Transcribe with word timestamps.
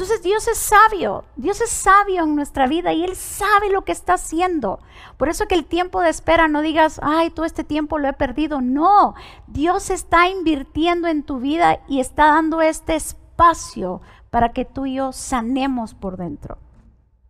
Entonces 0.00 0.22
Dios 0.22 0.48
es 0.48 0.56
sabio, 0.56 1.26
Dios 1.36 1.60
es 1.60 1.68
sabio 1.68 2.24
en 2.24 2.34
nuestra 2.34 2.66
vida 2.66 2.94
y 2.94 3.04
Él 3.04 3.14
sabe 3.16 3.68
lo 3.70 3.84
que 3.84 3.92
está 3.92 4.14
haciendo. 4.14 4.78
Por 5.18 5.28
eso 5.28 5.46
que 5.46 5.54
el 5.54 5.66
tiempo 5.66 6.00
de 6.00 6.08
espera 6.08 6.48
no 6.48 6.62
digas, 6.62 6.98
ay, 7.02 7.28
todo 7.28 7.44
este 7.44 7.64
tiempo 7.64 7.98
lo 7.98 8.08
he 8.08 8.14
perdido. 8.14 8.62
No, 8.62 9.14
Dios 9.46 9.90
está 9.90 10.30
invirtiendo 10.30 11.06
en 11.06 11.22
tu 11.22 11.38
vida 11.38 11.80
y 11.86 12.00
está 12.00 12.28
dando 12.28 12.62
este 12.62 12.96
espacio 12.96 14.00
para 14.30 14.54
que 14.54 14.64
tú 14.64 14.86
y 14.86 14.94
yo 14.94 15.12
sanemos 15.12 15.92
por 15.92 16.16
dentro. 16.16 16.56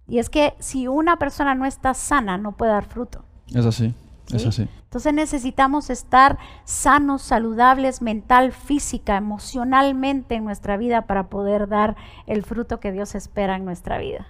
Y 0.06 0.20
es 0.20 0.30
que 0.30 0.54
si 0.60 0.86
una 0.86 1.18
persona 1.18 1.56
no 1.56 1.66
está 1.66 1.92
sana, 1.92 2.38
no 2.38 2.52
puede 2.52 2.70
dar 2.70 2.84
fruto. 2.84 3.24
Es 3.52 3.66
así, 3.66 3.92
es 4.36 4.46
así. 4.46 4.68
Entonces 4.84 5.14
necesitamos 5.14 5.90
estar 5.90 6.38
sanos, 6.64 7.22
saludables, 7.22 8.02
mental, 8.02 8.52
física, 8.52 9.16
emocionalmente 9.16 10.34
en 10.34 10.44
nuestra 10.44 10.76
vida 10.76 11.02
para 11.02 11.28
poder 11.28 11.68
dar 11.68 11.96
el 12.26 12.44
fruto 12.44 12.80
que 12.80 12.92
Dios 12.92 13.14
espera 13.14 13.56
en 13.56 13.64
nuestra 13.64 13.98
vida. 13.98 14.26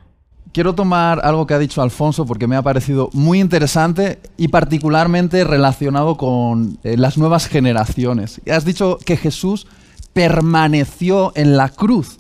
Quiero 0.53 0.75
tomar 0.75 1.21
algo 1.25 1.47
que 1.47 1.55
ha 1.55 1.59
dicho 1.61 1.81
Alfonso 1.81 2.27
porque 2.27 2.49
me 2.49 2.57
ha 2.57 2.63
parecido 2.63 3.09
muy 3.13 3.39
interesante 3.39 4.19
y 4.37 4.49
particularmente 4.49 5.45
relacionado 5.45 6.17
con 6.17 6.79
eh, 6.83 6.97
las 6.97 7.17
nuevas 7.17 7.47
generaciones. 7.47 8.41
Has 8.51 8.65
dicho 8.65 8.99
que 9.05 9.17
Jesús 9.17 9.69
permaneció 10.13 11.33
en 11.37 11.57
la 11.57 11.69
cruz, 11.69 12.19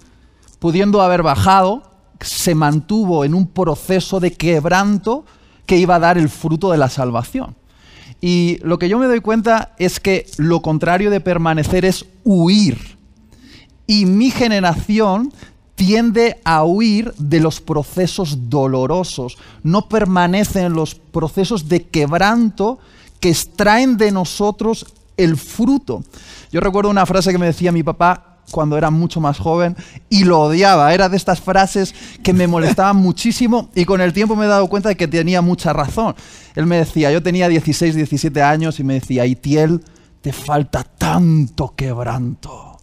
pudiendo 0.60 1.02
haber 1.02 1.24
bajado, 1.24 1.82
se 2.20 2.54
mantuvo 2.54 3.24
en 3.24 3.34
un 3.34 3.48
proceso 3.48 4.20
de 4.20 4.32
quebranto 4.32 5.24
que 5.66 5.76
iba 5.76 5.96
a 5.96 6.00
dar 6.00 6.16
el 6.16 6.28
fruto 6.28 6.70
de 6.70 6.78
la 6.78 6.88
salvación. 6.88 7.56
Y 8.20 8.58
lo 8.62 8.78
que 8.78 8.88
yo 8.88 8.98
me 8.98 9.06
doy 9.06 9.20
cuenta 9.20 9.74
es 9.78 9.98
que 10.00 10.26
lo 10.36 10.60
contrario 10.60 11.10
de 11.10 11.20
permanecer 11.20 11.84
es 11.84 12.04
huir. 12.24 12.98
Y 13.86 14.06
mi 14.06 14.30
generación 14.30 15.32
tiende 15.74 16.38
a 16.44 16.64
huir 16.64 17.14
de 17.16 17.40
los 17.40 17.62
procesos 17.62 18.50
dolorosos, 18.50 19.38
no 19.62 19.88
permanece 19.88 20.60
en 20.60 20.74
los 20.74 20.94
procesos 20.94 21.68
de 21.68 21.84
quebranto 21.84 22.78
que 23.18 23.30
extraen 23.30 23.96
de 23.96 24.12
nosotros 24.12 24.86
el 25.16 25.38
fruto. 25.38 26.04
Yo 26.52 26.60
recuerdo 26.60 26.90
una 26.90 27.06
frase 27.06 27.32
que 27.32 27.38
me 27.38 27.46
decía 27.46 27.72
mi 27.72 27.82
papá 27.82 28.29
cuando 28.50 28.76
era 28.76 28.90
mucho 28.90 29.20
más 29.20 29.38
joven 29.38 29.76
y 30.08 30.24
lo 30.24 30.40
odiaba. 30.40 30.92
Era 30.92 31.08
de 31.08 31.16
estas 31.16 31.40
frases 31.40 31.94
que 32.22 32.32
me 32.32 32.46
molestaban 32.46 32.96
muchísimo 32.98 33.70
y 33.74 33.84
con 33.84 34.00
el 34.00 34.12
tiempo 34.12 34.36
me 34.36 34.46
he 34.46 34.48
dado 34.48 34.68
cuenta 34.68 34.88
de 34.88 34.96
que 34.96 35.08
tenía 35.08 35.42
mucha 35.42 35.72
razón. 35.72 36.14
Él 36.54 36.66
me 36.66 36.78
decía, 36.78 37.10
yo 37.12 37.22
tenía 37.22 37.48
16, 37.48 37.94
17 37.94 38.42
años 38.42 38.80
y 38.80 38.84
me 38.84 38.94
decía, 38.94 39.26
Itiel, 39.26 39.82
te 40.20 40.32
falta 40.32 40.84
tanto 40.84 41.74
quebranto. 41.74 42.78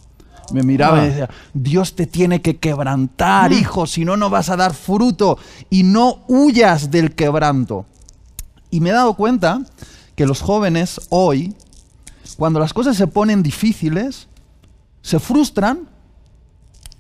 Me 0.52 0.64
miraba 0.64 0.98
y 0.98 1.02
ah. 1.02 1.04
decía, 1.06 1.30
Dios 1.54 1.96
te 1.96 2.08
tiene 2.08 2.42
que 2.42 2.58
quebrantar, 2.58 3.52
mm. 3.52 3.54
hijo, 3.54 3.86
si 3.86 4.06
no, 4.06 4.16
no 4.16 4.30
vas 4.30 4.50
a 4.50 4.56
dar 4.56 4.74
fruto 4.74 5.38
y 5.70 5.84
no 5.84 6.24
huyas 6.28 6.90
del 6.90 7.16
quebranto. 7.16 7.86
Y 8.72 8.80
me 8.80 8.90
he 8.90 8.94
dado 8.94 9.14
cuenta 9.16 9.62
que 10.16 10.26
los 10.26 10.42
jóvenes 10.42 11.02
hoy, 11.10 11.54
cuando 12.38 12.60
las 12.60 12.74
cosas 12.74 12.98
se 12.98 13.08
ponen 13.08 13.44
difíciles, 13.44 14.28
se 15.08 15.20
frustran 15.22 15.88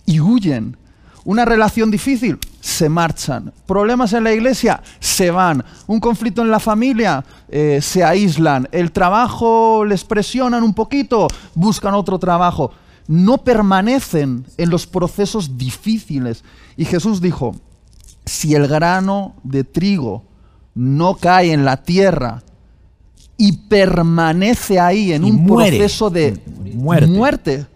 y 0.05 0.21
huyen. 0.21 0.77
Una 1.25 1.43
relación 1.43 1.91
difícil, 1.91 2.39
se 2.61 2.87
marchan. 2.87 3.51
Problemas 3.65 4.13
en 4.13 4.23
la 4.23 4.31
iglesia, 4.31 4.81
se 5.01 5.29
van. 5.29 5.61
Un 5.87 5.99
conflicto 5.99 6.41
en 6.41 6.49
la 6.49 6.61
familia, 6.61 7.25
eh, 7.49 7.79
se 7.81 8.05
aíslan. 8.05 8.69
El 8.71 8.93
trabajo 8.93 9.83
les 9.83 10.05
presionan 10.05 10.63
un 10.63 10.73
poquito, 10.73 11.27
buscan 11.53 11.95
otro 11.95 12.17
trabajo. 12.17 12.71
No 13.09 13.39
permanecen 13.39 14.45
en 14.55 14.69
los 14.69 14.87
procesos 14.87 15.57
difíciles. 15.57 16.45
Y 16.77 16.85
Jesús 16.85 17.19
dijo, 17.19 17.57
si 18.25 18.55
el 18.55 18.69
grano 18.69 19.35
de 19.43 19.65
trigo 19.65 20.23
no 20.73 21.15
cae 21.15 21.51
en 21.51 21.65
la 21.65 21.83
tierra 21.83 22.41
y 23.35 23.51
permanece 23.67 24.79
ahí 24.79 25.11
en 25.11 25.25
un 25.25 25.45
proceso 25.45 26.09
de 26.09 26.41
muerte 26.73 27.67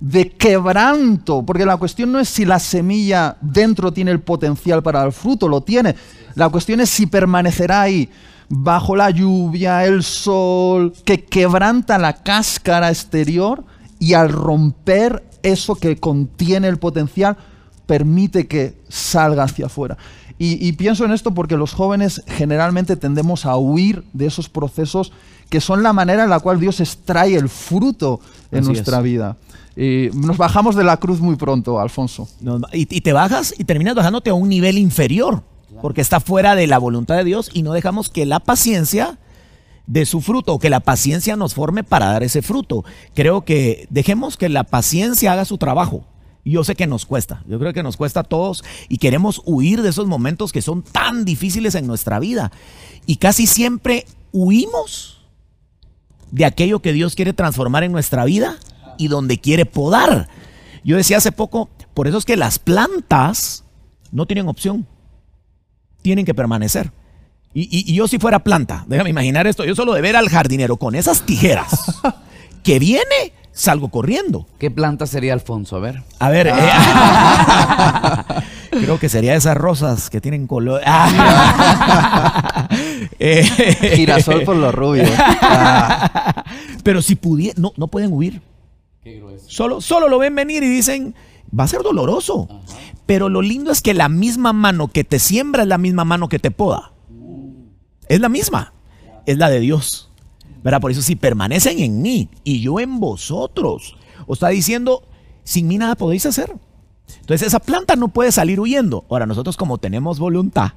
de 0.00 0.30
quebranto, 0.30 1.44
porque 1.44 1.66
la 1.66 1.76
cuestión 1.76 2.12
no 2.12 2.20
es 2.20 2.28
si 2.28 2.44
la 2.44 2.58
semilla 2.58 3.36
dentro 3.40 3.92
tiene 3.92 4.10
el 4.10 4.20
potencial 4.20 4.82
para 4.82 5.02
el 5.04 5.12
fruto, 5.12 5.48
lo 5.48 5.60
tiene. 5.62 5.94
La 6.34 6.48
cuestión 6.48 6.80
es 6.80 6.90
si 6.90 7.06
permanecerá 7.06 7.82
ahí 7.82 8.08
bajo 8.48 8.96
la 8.96 9.10
lluvia, 9.10 9.84
el 9.84 10.02
sol, 10.02 10.92
que 11.04 11.24
quebranta 11.24 11.98
la 11.98 12.14
cáscara 12.14 12.90
exterior 12.90 13.64
y 13.98 14.14
al 14.14 14.30
romper 14.30 15.24
eso 15.42 15.74
que 15.74 15.96
contiene 15.96 16.68
el 16.68 16.78
potencial, 16.78 17.36
permite 17.86 18.46
que 18.46 18.80
salga 18.88 19.44
hacia 19.44 19.66
afuera. 19.66 19.96
Y, 20.40 20.72
pienso 20.74 21.04
en 21.04 21.10
esto 21.10 21.34
porque 21.34 21.56
los 21.56 21.72
jóvenes 21.72 22.22
generalmente 22.28 22.94
tendemos 22.94 23.44
a 23.44 23.56
huir 23.56 24.04
de 24.12 24.26
esos 24.26 24.48
procesos 24.48 25.12
que 25.50 25.60
son 25.60 25.82
la 25.82 25.92
manera 25.92 26.22
en 26.22 26.30
la 26.30 26.38
cual 26.38 26.60
Dios 26.60 26.78
extrae 26.78 27.34
el 27.34 27.48
fruto 27.48 28.20
en 28.52 28.64
nuestra 28.64 29.00
vida. 29.00 29.36
Y 29.76 30.10
nos 30.14 30.36
bajamos 30.36 30.76
de 30.76 30.84
la 30.84 30.96
cruz 30.98 31.20
muy 31.20 31.34
pronto, 31.34 31.80
Alfonso. 31.80 32.28
y, 32.72 32.86
te 32.86 33.12
bajas 33.12 33.52
y 33.58 33.64
terminas 33.64 33.96
bajándote 33.96 34.30
a 34.30 34.34
un 34.34 34.48
nivel 34.48 34.78
inferior, 34.78 35.42
porque 35.82 36.00
está 36.00 36.20
fuera 36.20 36.54
de 36.54 36.68
la 36.68 36.78
voluntad 36.78 37.16
de 37.16 37.24
Dios 37.24 37.50
y 37.52 37.62
no 37.62 37.72
dejamos 37.72 38.08
que 38.08 38.24
la 38.24 38.38
paciencia 38.38 39.18
de 39.88 40.06
su 40.06 40.20
fruto 40.20 40.54
o 40.54 40.58
que 40.60 40.70
la 40.70 40.80
paciencia 40.80 41.34
nos 41.34 41.54
forme 41.54 41.82
para 41.82 42.06
dar 42.06 42.22
ese 42.22 42.42
fruto. 42.42 42.84
Creo 43.14 43.44
que 43.44 43.88
dejemos 43.90 44.36
que 44.36 44.48
la 44.48 44.64
paciencia 44.64 45.32
haga 45.32 45.44
su 45.44 45.58
trabajo. 45.58 46.04
Yo 46.48 46.64
sé 46.64 46.74
que 46.74 46.86
nos 46.86 47.04
cuesta, 47.04 47.42
yo 47.46 47.58
creo 47.58 47.72
que 47.72 47.82
nos 47.82 47.96
cuesta 47.96 48.20
a 48.20 48.24
todos 48.24 48.64
y 48.88 48.98
queremos 48.98 49.42
huir 49.44 49.82
de 49.82 49.90
esos 49.90 50.06
momentos 50.06 50.52
que 50.52 50.62
son 50.62 50.82
tan 50.82 51.24
difíciles 51.24 51.74
en 51.74 51.86
nuestra 51.86 52.18
vida. 52.18 52.50
Y 53.06 53.16
casi 53.16 53.46
siempre 53.46 54.06
huimos 54.32 55.20
de 56.30 56.44
aquello 56.44 56.80
que 56.80 56.92
Dios 56.92 57.14
quiere 57.14 57.32
transformar 57.32 57.84
en 57.84 57.92
nuestra 57.92 58.24
vida 58.24 58.56
y 58.96 59.08
donde 59.08 59.38
quiere 59.38 59.66
podar. 59.66 60.28
Yo 60.84 60.96
decía 60.96 61.18
hace 61.18 61.32
poco, 61.32 61.68
por 61.94 62.08
eso 62.08 62.18
es 62.18 62.24
que 62.24 62.36
las 62.36 62.58
plantas 62.58 63.64
no 64.10 64.26
tienen 64.26 64.48
opción, 64.48 64.86
tienen 66.02 66.24
que 66.24 66.34
permanecer. 66.34 66.92
Y, 67.54 67.92
yo 67.92 68.06
si 68.06 68.18
fuera 68.18 68.44
planta, 68.44 68.84
déjame 68.86 69.10
imaginar 69.10 69.46
esto, 69.46 69.64
yo 69.64 69.74
solo 69.74 69.94
de 69.94 70.00
ver 70.00 70.16
al 70.16 70.28
jardinero 70.28 70.76
con 70.76 70.94
esas 70.94 71.26
tijeras 71.26 72.00
que 72.62 72.78
viene, 72.78 73.32
salgo 73.58 73.88
corriendo. 73.88 74.46
¿Qué 74.58 74.70
planta 74.70 75.06
sería 75.06 75.32
Alfonso? 75.32 75.76
A 75.76 75.80
ver. 75.80 76.02
A 76.20 76.28
ver, 76.30 76.46
eh, 76.46 76.52
creo 78.70 78.98
que 78.98 79.08
sería 79.08 79.34
esas 79.34 79.56
rosas 79.56 80.10
que 80.10 80.20
tienen 80.20 80.46
color. 80.46 80.80
Eh, 83.20 83.42
Girasol 83.96 84.44
por 84.44 84.54
los 84.54 84.72
rubios. 84.72 85.10
Pero 86.84 87.02
si 87.02 87.16
pudiera, 87.16 87.54
no, 87.60 87.72
no 87.76 87.88
pueden 87.88 88.12
huir. 88.12 88.40
Solo, 89.46 89.80
solo 89.80 90.08
lo 90.08 90.20
ven 90.20 90.36
venir 90.36 90.62
y 90.62 90.68
dicen, 90.68 91.16
va 91.58 91.64
a 91.64 91.68
ser 91.68 91.82
doloroso. 91.82 92.48
Pero 93.06 93.28
lo 93.28 93.42
lindo 93.42 93.72
es 93.72 93.82
que 93.82 93.92
la 93.92 94.08
misma 94.08 94.52
mano 94.52 94.86
que 94.88 95.02
te 95.02 95.18
siembra 95.18 95.62
es 95.62 95.68
la 95.68 95.78
misma 95.78 96.04
mano 96.04 96.28
que 96.28 96.38
te 96.38 96.52
poda. 96.52 96.92
Es 98.08 98.20
la 98.20 98.28
misma. 98.28 98.72
Es 99.26 99.36
la 99.36 99.50
de 99.50 99.58
Dios. 99.60 100.07
¿Verdad? 100.62 100.80
Por 100.80 100.90
eso 100.90 101.02
si 101.02 101.16
permanecen 101.16 101.78
en 101.78 102.02
mí 102.02 102.28
y 102.44 102.60
yo 102.60 102.80
en 102.80 103.00
vosotros, 103.00 103.96
os 104.26 104.36
está 104.36 104.48
diciendo, 104.48 105.02
sin 105.44 105.68
mí 105.68 105.78
nada 105.78 105.94
podéis 105.94 106.26
hacer. 106.26 106.54
Entonces 107.20 107.48
esa 107.48 107.60
planta 107.60 107.96
no 107.96 108.08
puede 108.08 108.32
salir 108.32 108.60
huyendo. 108.60 109.04
Ahora 109.08 109.26
nosotros 109.26 109.56
como 109.56 109.78
tenemos 109.78 110.18
voluntad, 110.18 110.72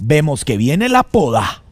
vemos 0.00 0.44
que 0.44 0.56
viene 0.56 0.88
la 0.88 1.02
poda 1.02 1.62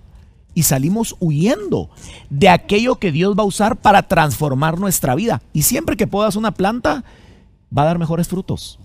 y 0.54 0.64
salimos 0.64 1.16
huyendo 1.20 1.91
de 2.31 2.48
aquello 2.48 2.97
que 2.97 3.12
Dios 3.12 3.37
va 3.38 3.42
a 3.42 3.47
usar 3.47 3.76
para 3.76 4.03
transformar 4.03 4.78
nuestra 4.78 5.14
vida. 5.14 5.42
Y 5.53 5.62
siempre 5.62 5.97
que 5.97 6.06
podas 6.06 6.37
una 6.37 6.53
planta, 6.53 7.04
va 7.76 7.82
a 7.82 7.87
dar 7.87 7.98
mejores 7.98 8.28
frutos. 8.28 8.78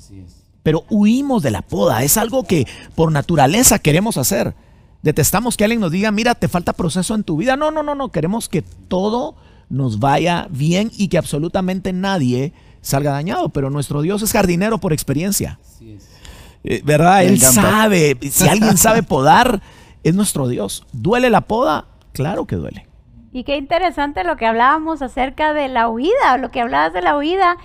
Pero 0.61 0.85
huimos 0.89 1.43
de 1.43 1.51
la 1.51 1.61
poda, 1.61 2.03
es 2.03 2.17
algo 2.17 2.43
que 2.43 2.67
por 2.95 3.11
naturaleza 3.11 3.79
queremos 3.79 4.17
hacer. 4.17 4.55
Detestamos 5.03 5.57
que 5.57 5.65
alguien 5.65 5.81
nos 5.81 5.91
diga, 5.91 6.11
mira, 6.11 6.33
te 6.33 6.47
falta 6.47 6.71
proceso 6.73 7.13
en 7.13 7.23
tu 7.23 7.37
vida. 7.37 7.57
No, 7.57 7.71
no, 7.71 7.83
no, 7.83 7.93
no, 7.93 8.09
queremos 8.09 8.47
que 8.47 8.61
todo 8.61 9.35
nos 9.69 9.99
vaya 9.99 10.47
bien 10.49 10.91
y 10.97 11.09
que 11.09 11.17
absolutamente 11.17 11.91
nadie 11.91 12.53
salga 12.81 13.11
dañado. 13.11 13.49
Pero 13.49 13.69
nuestro 13.69 14.01
Dios 14.01 14.21
es 14.21 14.31
jardinero 14.31 14.77
por 14.77 14.93
experiencia. 14.93 15.59
Eh, 16.63 16.81
¿Verdad? 16.85 17.25
Él 17.25 17.39
sabe, 17.41 18.17
si 18.31 18.47
alguien 18.47 18.77
sabe 18.77 19.03
podar, 19.03 19.61
es 20.03 20.15
nuestro 20.15 20.47
Dios. 20.47 20.85
¿Duele 20.93 21.29
la 21.29 21.41
poda? 21.41 21.87
Claro 22.13 22.45
que 22.45 22.55
duele. 22.55 22.87
Y 23.33 23.43
qué 23.43 23.57
interesante 23.57 24.23
lo 24.23 24.37
que 24.37 24.45
hablábamos 24.45 25.01
acerca 25.01 25.53
de 25.53 25.67
la 25.67 25.89
huida, 25.89 26.37
lo 26.37 26.49
que 26.49 26.61
hablabas 26.61 26.93
de 26.93 27.01
la 27.01 27.17
huida. 27.17 27.57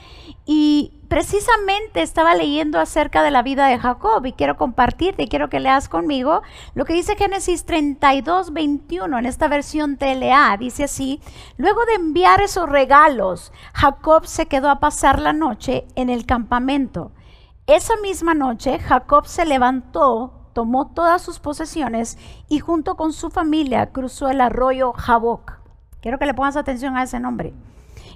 Y 0.44 0.97
precisamente 1.08 2.02
estaba 2.02 2.34
leyendo 2.34 2.78
acerca 2.78 3.22
de 3.22 3.31
la 3.31 3.43
vida 3.43 3.66
de 3.66 3.78
Jacob 3.78 4.25
y 4.26 4.32
quiero 4.32 4.56
compartirte 4.56 5.25
y 5.25 5.28
quiero 5.28 5.49
que 5.49 5.60
leas 5.60 5.88
conmigo 5.88 6.43
lo 6.75 6.84
que 6.84 6.93
dice 6.93 7.16
Génesis 7.16 7.64
32, 7.64 8.52
21 8.52 9.19
en 9.19 9.26
esta 9.26 9.49
versión 9.49 9.96
TLA. 9.96 10.56
Dice 10.58 10.84
así, 10.84 11.20
luego 11.56 11.84
de 11.87 11.94
enviar 11.94 12.43
esos 12.43 12.69
regalos, 12.69 13.52
Jacob 13.72 14.26
se 14.26 14.46
quedó 14.46 14.70
a 14.70 14.81
pasar 14.81 15.19
la 15.19 15.32
noche 15.32 15.87
en 15.94 16.10
el 16.10 16.26
campamento. 16.26 17.12
Esa 17.66 17.96
misma 17.96 18.34
noche 18.34 18.78
Jacob 18.78 19.26
se 19.26 19.44
levantó, 19.44 20.50
tomó 20.52 20.93
todas 20.93 21.22
sus 21.22 21.38
posesiones 21.38 22.19
y 22.49 22.60
junto 22.60 22.96
con 22.96 23.12
su 23.12 23.31
familia 23.31 23.93
cruzó 23.93 24.28
el 24.28 24.40
arroyo 24.40 24.93
Jaboc. 24.93 25.58
Quiero 26.00 26.19
que 26.19 26.26
le 26.26 26.34
pongas 26.34 26.56
atención 26.56 26.96
a 26.96 27.02
ese 27.02 27.19
nombre. 27.19 27.55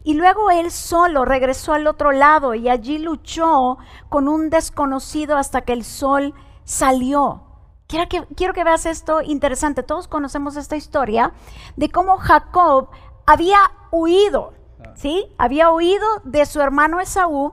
Y 0.05 0.15
luego 0.15 0.51
él 0.51 0.71
solo 0.71 1.25
regresó 1.25 1.75
al 1.75 1.87
otro 1.87 2.13
lado 2.13 2.55
y 2.55 2.69
allí 2.69 2.99
luchó 2.99 3.79
con 4.09 4.29
un 4.29 4.51
desconocido 4.51 5.37
hasta 5.37 5.63
que 5.63 5.73
el 5.73 5.85
sol 5.85 6.35
salió. 6.65 7.45
Quiero 7.87 8.09
que, 8.09 8.27
quiero 8.35 8.55
que 8.55 8.65
veas 8.65 8.87
esto 8.87 9.23
interesante. 9.23 9.83
Todos 9.83 10.09
conocemos 10.09 10.57
esta 10.57 10.77
historia 10.77 11.33
de 11.77 11.91
cómo 11.91 12.17
Jacob 12.17 12.89
había 13.27 13.59
huido, 13.91 14.55
¿sí? 14.95 15.27
Había 15.39 15.71
huido 15.71 16.07
de 16.25 16.47
su 16.47 16.61
hermano 16.61 17.01
Esaú 17.01 17.53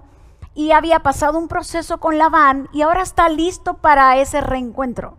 y 0.55 0.71
había 0.71 1.01
pasado 1.01 1.37
un 1.37 1.47
proceso 1.47 1.99
con 1.99 2.17
Labán 2.17 2.69
y 2.73 2.81
ahora 2.81 3.01
está 3.01 3.29
listo 3.29 3.75
para 3.75 4.17
ese 4.17 4.41
reencuentro. 4.41 5.17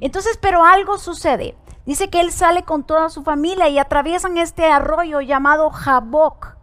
Entonces, 0.00 0.38
pero 0.40 0.64
algo 0.64 0.98
sucede. 0.98 1.56
Dice 1.86 2.10
que 2.10 2.20
él 2.20 2.32
sale 2.32 2.64
con 2.64 2.84
toda 2.84 3.08
su 3.08 3.22
familia 3.22 3.68
y 3.68 3.78
atraviesan 3.78 4.36
este 4.36 4.66
arroyo 4.66 5.20
llamado 5.20 5.70
Jaboc. 5.70 6.56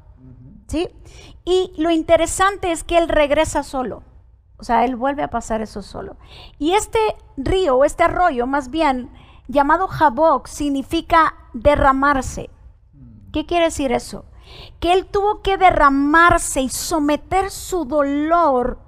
¿Sí? 0.68 0.90
Y 1.46 1.74
lo 1.78 1.90
interesante 1.92 2.72
es 2.72 2.84
que 2.84 2.98
él 2.98 3.08
regresa 3.08 3.64
solo. 3.64 4.04
O 4.58 4.64
sea, 4.64 4.86
él 4.86 4.96
vuelve 4.96 5.24
a 5.24 5.30
pasar 5.30 5.62
eso 5.62 5.82
solo. 5.82 6.18
Y 6.60 6.74
este 6.74 7.00
río, 7.38 7.84
este 7.84 8.04
arroyo 8.04 8.48
más 8.48 8.70
bien, 8.70 9.12
llamado 9.48 9.88
Jaboc, 9.88 10.48
significa 10.48 11.36
derramarse. 11.54 12.50
¿Qué 13.32 13.46
quiere 13.46 13.66
decir 13.66 13.92
eso? 13.92 14.26
Que 14.80 14.94
él 14.94 15.06
tuvo 15.06 15.42
que 15.42 15.58
derramarse 15.58 16.62
y 16.62 16.70
someter 16.70 17.50
su 17.50 17.86
dolor 17.86 18.80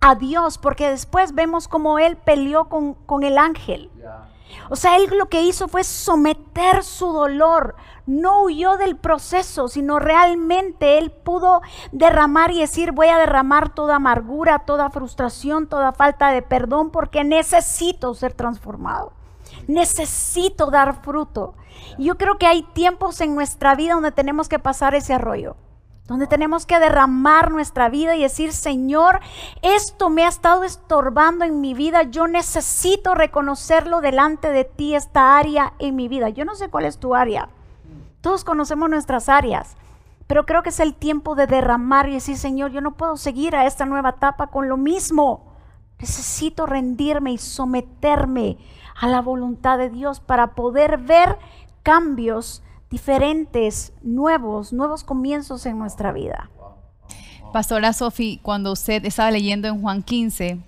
a 0.00 0.14
Dios, 0.14 0.58
porque 0.58 0.90
después 0.90 1.34
vemos 1.34 1.68
como 1.68 1.98
él 1.98 2.16
peleó 2.16 2.68
con, 2.68 2.94
con 2.94 3.24
el 3.24 3.38
ángel. 3.38 3.90
O 4.70 4.76
sea, 4.76 4.96
él 4.96 5.08
lo 5.16 5.26
que 5.26 5.42
hizo 5.42 5.68
fue 5.68 5.84
someter 5.84 6.82
su 6.82 7.12
dolor. 7.12 7.76
No 8.06 8.42
huyó 8.42 8.76
del 8.76 8.96
proceso, 8.96 9.68
sino 9.68 9.98
realmente 9.98 10.98
él 10.98 11.10
pudo 11.10 11.60
derramar 11.92 12.50
y 12.52 12.60
decir, 12.60 12.92
voy 12.92 13.08
a 13.08 13.18
derramar 13.18 13.74
toda 13.74 13.96
amargura, 13.96 14.60
toda 14.60 14.90
frustración, 14.90 15.66
toda 15.66 15.92
falta 15.92 16.30
de 16.30 16.42
perdón, 16.42 16.90
porque 16.90 17.24
necesito 17.24 18.14
ser 18.14 18.32
transformado. 18.32 19.12
Necesito 19.66 20.70
dar 20.70 21.02
fruto. 21.02 21.54
Yo 21.98 22.16
creo 22.16 22.38
que 22.38 22.46
hay 22.46 22.62
tiempos 22.62 23.20
en 23.20 23.34
nuestra 23.34 23.74
vida 23.74 23.94
donde 23.94 24.12
tenemos 24.12 24.48
que 24.48 24.58
pasar 24.58 24.94
ese 24.94 25.14
arroyo 25.14 25.56
donde 26.06 26.26
tenemos 26.26 26.66
que 26.66 26.78
derramar 26.78 27.50
nuestra 27.50 27.88
vida 27.88 28.14
y 28.14 28.22
decir, 28.22 28.52
Señor, 28.52 29.20
esto 29.62 30.08
me 30.08 30.24
ha 30.24 30.28
estado 30.28 30.64
estorbando 30.64 31.44
en 31.44 31.60
mi 31.60 31.74
vida, 31.74 32.04
yo 32.04 32.26
necesito 32.28 33.14
reconocerlo 33.14 34.00
delante 34.00 34.50
de 34.50 34.64
ti, 34.64 34.94
esta 34.94 35.36
área 35.36 35.72
en 35.78 35.96
mi 35.96 36.08
vida. 36.08 36.28
Yo 36.28 36.44
no 36.44 36.54
sé 36.54 36.68
cuál 36.68 36.84
es 36.84 36.98
tu 36.98 37.14
área, 37.14 37.48
todos 38.20 38.44
conocemos 38.44 38.88
nuestras 38.88 39.28
áreas, 39.28 39.76
pero 40.26 40.46
creo 40.46 40.62
que 40.62 40.70
es 40.70 40.80
el 40.80 40.94
tiempo 40.94 41.34
de 41.34 41.46
derramar 41.46 42.08
y 42.08 42.14
decir, 42.14 42.36
Señor, 42.36 42.70
yo 42.70 42.80
no 42.80 42.94
puedo 42.94 43.16
seguir 43.16 43.54
a 43.54 43.66
esta 43.66 43.86
nueva 43.86 44.10
etapa 44.10 44.48
con 44.48 44.68
lo 44.68 44.76
mismo. 44.76 45.52
Necesito 45.98 46.66
rendirme 46.66 47.32
y 47.32 47.38
someterme 47.38 48.58
a 49.00 49.06
la 49.06 49.20
voluntad 49.22 49.78
de 49.78 49.90
Dios 49.90 50.20
para 50.20 50.54
poder 50.54 50.98
ver 50.98 51.38
cambios 51.82 52.62
diferentes, 52.90 53.92
nuevos, 54.02 54.72
nuevos 54.72 55.04
comienzos 55.04 55.66
en 55.66 55.78
nuestra 55.78 56.12
vida. 56.12 56.50
Pastora 57.52 57.92
Sofi, 57.92 58.38
cuando 58.42 58.72
usted 58.72 59.04
estaba 59.04 59.30
leyendo 59.30 59.68
en 59.68 59.80
Juan 59.80 60.02
15, 60.02 60.58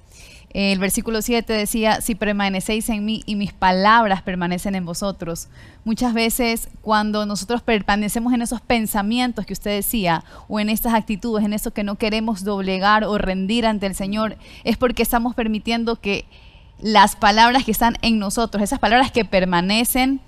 el 0.51 0.79
versículo 0.79 1.21
7 1.21 1.53
decía, 1.53 2.01
si 2.01 2.15
permanecéis 2.15 2.89
en 2.89 3.05
mí 3.05 3.23
y 3.27 3.37
mis 3.37 3.53
palabras 3.53 4.23
permanecen 4.23 4.75
en 4.75 4.87
vosotros. 4.87 5.49
Muchas 5.85 6.15
veces 6.15 6.69
cuando 6.81 7.27
nosotros 7.27 7.61
permanecemos 7.61 8.33
en 8.33 8.41
esos 8.41 8.63
pensamientos 8.63 9.45
que 9.45 9.53
usted 9.53 9.73
decía, 9.73 10.25
o 10.49 10.59
en 10.59 10.71
estas 10.71 10.95
actitudes, 10.95 11.45
en 11.45 11.53
eso 11.53 11.73
que 11.73 11.85
no 11.85 11.97
queremos 11.97 12.45
doblegar 12.45 13.05
o 13.05 13.19
rendir 13.19 13.67
ante 13.67 13.87
el 13.87 13.95
Señor, 13.95 14.39
es 14.65 14.79
porque 14.79 15.03
estamos 15.03 15.35
permitiendo 15.35 15.97
que 15.97 16.25
las 16.81 17.17
palabras 17.17 17.65
que 17.65 17.73
están 17.73 17.97
en 18.01 18.19
nosotros, 18.19 18.63
esas 18.63 18.79
palabras 18.79 19.13
que 19.13 19.27
permanecen, 19.27 20.21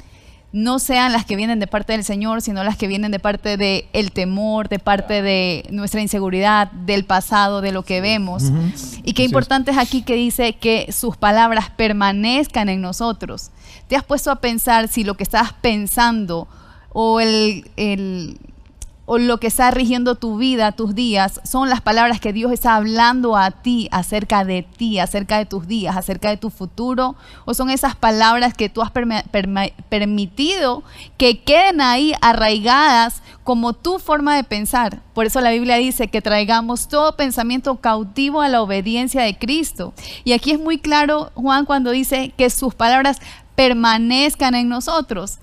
no 0.53 0.81
sean 0.81 1.13
las 1.13 1.25
que 1.25 1.37
vienen 1.37 1.61
de 1.61 1.67
parte 1.67 1.93
del 1.93 2.05
Señor, 2.05 2.43
sino 2.43 2.65
las 2.65 2.77
que 2.77 2.89
vienen 2.89 3.13
de 3.13 3.21
parte 3.21 3.57
del 3.57 3.85
el 3.93 4.11
temor, 4.11 4.69
de 4.69 4.79
parte 4.79 5.23
de 5.23 5.65
nuestra 5.71 6.01
inseguridad, 6.01 6.73
del 6.73 7.05
pasado, 7.05 7.61
de 7.61 7.71
lo 7.71 7.85
que 7.85 8.01
vemos. 8.01 8.45
Y 9.05 9.13
qué 9.13 9.23
importante 9.23 9.71
es 9.71 9.79
aquí 9.79 10.03
que 10.03 10.15
dice 10.15 10.55
que 10.55 10.91
sus 10.93 11.17
palabras 11.17 11.71
permanezcan 11.71 12.69
en 12.69 12.81
nosotros. 12.81 13.51
¿Te 13.87 13.97
has 13.97 14.05
puesto 14.05 14.31
a 14.31 14.37
pensar 14.37 14.89
si 14.89 15.05
lo 15.05 15.15
que 15.15 15.23
estás 15.23 15.53
pensando 15.53 16.49
o 16.93 17.21
el, 17.21 17.71
el 17.77 18.39
o 19.07 19.19
lo 19.19 19.39
que 19.39 19.49
está 19.49 19.71
rigiendo 19.73 20.15
tu 20.15 20.37
vida, 20.37 20.73
tus 20.73 20.95
días, 20.95 21.41
son 21.45 21.69
las 21.69 21.81
palabras 21.81 22.21
que 22.21 22.33
Dios 22.33 22.53
está 22.53 22.77
hablando 22.77 23.37
a 23.37 23.51
ti 23.51 23.89
acerca 23.91 24.45
de 24.45 24.63
ti, 24.63 25.01
acerca 25.01 25.39
de 25.39 25.47
tus 25.47 25.67
días, 25.67 25.97
acerca 25.97 26.31
de 26.31 26.37
tu 26.37 26.49
futuro, 26.51 27.17
o 27.45 27.55
son 27.55 27.71
esas 27.71 27.97
palabras 27.97 28.55
que 28.55 28.69
tú 28.69 28.83
has 28.83 28.93
permitido 28.93 30.85
que 31.17 31.41
queden 31.43 31.81
ahí 31.81 32.13
arraigadas 32.21 33.23
como 33.43 33.73
tu 33.73 33.99
forma 33.99 34.37
de 34.37 34.45
pensar. 34.45 35.03
Por 35.13 35.27
eso 35.27 35.41
la 35.41 35.51
Biblia 35.51 35.77
dice 35.77 36.07
que 36.09 36.23
traigamos 36.23 36.87
todo 36.87 37.17
pensamiento 37.17 37.77
cautivo 37.77 38.41
a 38.41 38.49
la 38.49 38.63
obediencia 38.63 39.23
de 39.23 39.37
Cristo. 39.37 39.93
Y 40.23 40.35
aquí 40.35 40.53
es 40.53 40.61
muy 40.61 40.79
claro 40.79 41.33
Juan 41.35 41.65
cuando 41.65 41.91
dice 41.91 42.33
que 42.37 42.49
sus 42.49 42.75
palabras 42.75 43.19
permanezcan 43.57 44.55
en 44.55 44.69
nosotros 44.69 45.39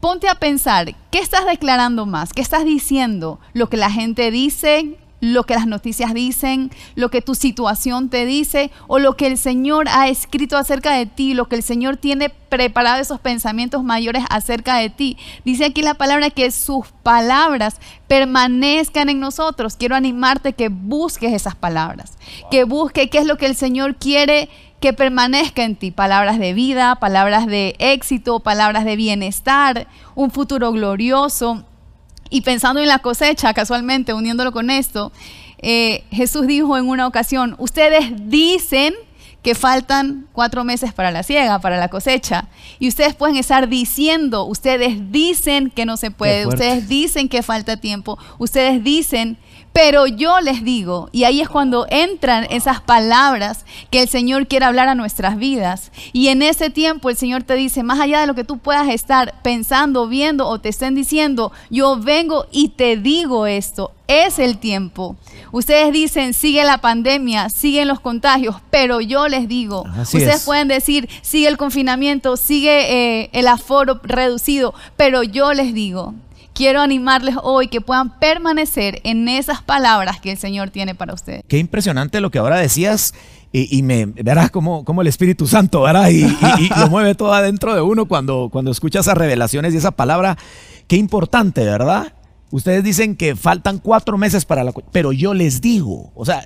ponte 0.00 0.28
a 0.28 0.34
pensar, 0.34 0.94
¿qué 1.10 1.18
estás 1.18 1.46
declarando 1.46 2.06
más? 2.06 2.32
¿Qué 2.32 2.40
estás 2.40 2.64
diciendo? 2.64 3.38
¿Lo 3.52 3.68
que 3.68 3.76
la 3.76 3.90
gente 3.90 4.30
dice? 4.30 4.96
¿Lo 5.20 5.44
que 5.44 5.54
las 5.54 5.66
noticias 5.66 6.14
dicen? 6.14 6.70
¿Lo 6.94 7.10
que 7.10 7.20
tu 7.20 7.34
situación 7.34 8.08
te 8.08 8.24
dice? 8.24 8.70
¿O 8.86 8.98
lo 8.98 9.16
que 9.16 9.26
el 9.26 9.36
Señor 9.36 9.86
ha 9.90 10.08
escrito 10.08 10.56
acerca 10.56 10.94
de 10.94 11.04
ti? 11.04 11.34
¿Lo 11.34 11.46
que 11.46 11.56
el 11.56 11.62
Señor 11.62 11.98
tiene 11.98 12.30
preparado 12.30 13.02
esos 13.02 13.20
pensamientos 13.20 13.84
mayores 13.84 14.24
acerca 14.30 14.76
de 14.78 14.88
ti? 14.88 15.18
Dice 15.44 15.66
aquí 15.66 15.82
la 15.82 15.92
palabra 15.92 16.30
que 16.30 16.50
sus 16.50 16.86
palabras 17.02 17.76
permanezcan 18.08 19.10
en 19.10 19.20
nosotros. 19.20 19.76
Quiero 19.76 19.94
animarte 19.94 20.54
que 20.54 20.70
busques 20.70 21.34
esas 21.34 21.54
palabras, 21.54 22.16
que 22.50 22.64
busques 22.64 23.10
qué 23.10 23.18
es 23.18 23.26
lo 23.26 23.36
que 23.36 23.46
el 23.46 23.56
Señor 23.56 23.96
quiere 23.96 24.48
que 24.80 24.92
permanezca 24.94 25.62
en 25.62 25.76
ti 25.76 25.90
palabras 25.90 26.38
de 26.38 26.54
vida, 26.54 26.96
palabras 26.96 27.46
de 27.46 27.76
éxito, 27.78 28.40
palabras 28.40 28.84
de 28.84 28.96
bienestar, 28.96 29.86
un 30.14 30.30
futuro 30.30 30.72
glorioso. 30.72 31.64
Y 32.30 32.40
pensando 32.40 32.80
en 32.80 32.88
la 32.88 33.00
cosecha, 33.00 33.52
casualmente, 33.52 34.14
uniéndolo 34.14 34.52
con 34.52 34.70
esto, 34.70 35.12
eh, 35.58 36.04
Jesús 36.10 36.46
dijo 36.46 36.78
en 36.78 36.88
una 36.88 37.06
ocasión, 37.06 37.54
ustedes 37.58 38.30
dicen 38.30 38.94
que 39.42 39.54
faltan 39.54 40.26
cuatro 40.32 40.64
meses 40.64 40.92
para 40.92 41.10
la 41.10 41.22
siega, 41.22 41.58
para 41.60 41.78
la 41.78 41.88
cosecha. 41.88 42.48
Y 42.78 42.88
ustedes 42.88 43.14
pueden 43.14 43.36
estar 43.36 43.68
diciendo, 43.68 44.44
ustedes 44.44 45.10
dicen 45.12 45.70
que 45.70 45.84
no 45.84 45.96
se 45.96 46.10
puede, 46.10 46.46
ustedes 46.46 46.88
dicen 46.88 47.28
que 47.28 47.42
falta 47.42 47.76
tiempo, 47.76 48.18
ustedes 48.38 48.82
dicen 48.82 49.38
pero 49.72 50.06
yo 50.06 50.40
les 50.40 50.64
digo, 50.64 51.08
y 51.12 51.24
ahí 51.24 51.40
es 51.40 51.48
cuando 51.48 51.86
entran 51.90 52.46
esas 52.50 52.80
palabras 52.80 53.64
que 53.90 54.02
el 54.02 54.08
Señor 54.08 54.48
quiere 54.48 54.66
hablar 54.66 54.88
a 54.88 54.94
nuestras 54.94 55.38
vidas. 55.38 55.92
Y 56.12 56.28
en 56.28 56.42
ese 56.42 56.70
tiempo 56.70 57.08
el 57.08 57.16
Señor 57.16 57.44
te 57.44 57.54
dice, 57.54 57.82
más 57.82 58.00
allá 58.00 58.20
de 58.20 58.26
lo 58.26 58.34
que 58.34 58.44
tú 58.44 58.58
puedas 58.58 58.88
estar 58.88 59.34
pensando, 59.42 60.08
viendo 60.08 60.48
o 60.48 60.60
te 60.60 60.68
estén 60.68 60.94
diciendo, 60.94 61.52
yo 61.70 61.98
vengo 61.98 62.46
y 62.50 62.70
te 62.70 62.96
digo 62.96 63.46
esto. 63.46 63.92
Es 64.08 64.40
el 64.40 64.58
tiempo. 64.58 65.14
Ustedes 65.52 65.92
dicen, 65.92 66.34
sigue 66.34 66.64
la 66.64 66.78
pandemia, 66.78 67.48
siguen 67.48 67.86
los 67.86 68.00
contagios, 68.00 68.56
pero 68.70 69.00
yo 69.00 69.28
les 69.28 69.46
digo, 69.46 69.84
ustedes 70.00 70.44
pueden 70.44 70.66
decir, 70.66 71.08
sigue 71.22 71.46
el 71.46 71.56
confinamiento, 71.56 72.36
sigue 72.36 73.20
eh, 73.22 73.30
el 73.32 73.46
aforo 73.46 74.00
reducido, 74.02 74.74
pero 74.96 75.22
yo 75.22 75.52
les 75.52 75.72
digo, 75.74 76.14
quiero 76.60 76.82
animarles 76.82 77.36
hoy 77.42 77.68
que 77.68 77.80
puedan 77.80 78.18
permanecer 78.18 79.00
en 79.04 79.28
esas 79.28 79.62
palabras 79.62 80.20
que 80.20 80.32
el 80.32 80.36
Señor 80.36 80.68
tiene 80.68 80.94
para 80.94 81.14
ustedes. 81.14 81.42
Qué 81.48 81.56
impresionante 81.56 82.20
lo 82.20 82.30
que 82.30 82.38
ahora 82.38 82.58
decías. 82.58 83.14
Y, 83.50 83.82
me 83.82 84.04
verás 84.04 84.50
como, 84.50 84.84
como 84.84 85.00
el 85.00 85.08
Espíritu 85.08 85.46
Santo, 85.46 85.80
¿verdad? 85.80 86.10
Y, 86.10 86.20
lo 86.78 86.88
mueve 86.90 87.14
todo 87.14 87.32
adentro 87.32 87.74
de 87.74 87.80
uno 87.80 88.04
cuando, 88.04 88.50
cuando 88.52 88.70
escucha 88.70 89.00
esas 89.00 89.16
revelaciones 89.16 89.72
y 89.72 89.78
esa 89.78 89.92
palabra. 89.92 90.36
Qué 90.86 90.96
importante, 90.96 91.64
¿verdad? 91.64 92.12
Ustedes 92.50 92.84
dicen 92.84 93.16
que 93.16 93.36
faltan 93.36 93.78
cuatro 93.78 94.18
meses 94.18 94.44
para 94.44 94.62
la... 94.62 94.72
Pero 94.92 95.12
yo 95.12 95.32
les 95.32 95.62
digo, 95.62 96.12
o 96.14 96.26
sea, 96.26 96.44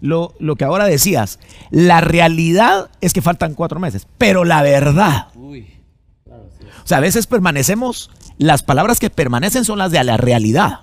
lo, 0.00 0.34
lo, 0.40 0.56
que 0.56 0.64
ahora 0.64 0.86
decías, 0.86 1.38
la 1.70 2.00
realidad 2.00 2.90
es 3.00 3.12
que 3.12 3.22
faltan 3.22 3.54
cuatro 3.54 3.78
meses, 3.78 4.08
pero 4.18 4.44
la 4.44 4.60
verdad. 4.62 5.28
O 5.38 6.86
sea, 6.86 6.98
a 6.98 7.00
veces 7.00 7.28
permanecemos 7.28 8.10
las 8.38 8.62
palabras 8.62 8.98
que 8.98 9.10
permanecen 9.10 9.64
son 9.64 9.78
las 9.78 9.90
de 9.90 10.02
la 10.04 10.16
realidad. 10.16 10.80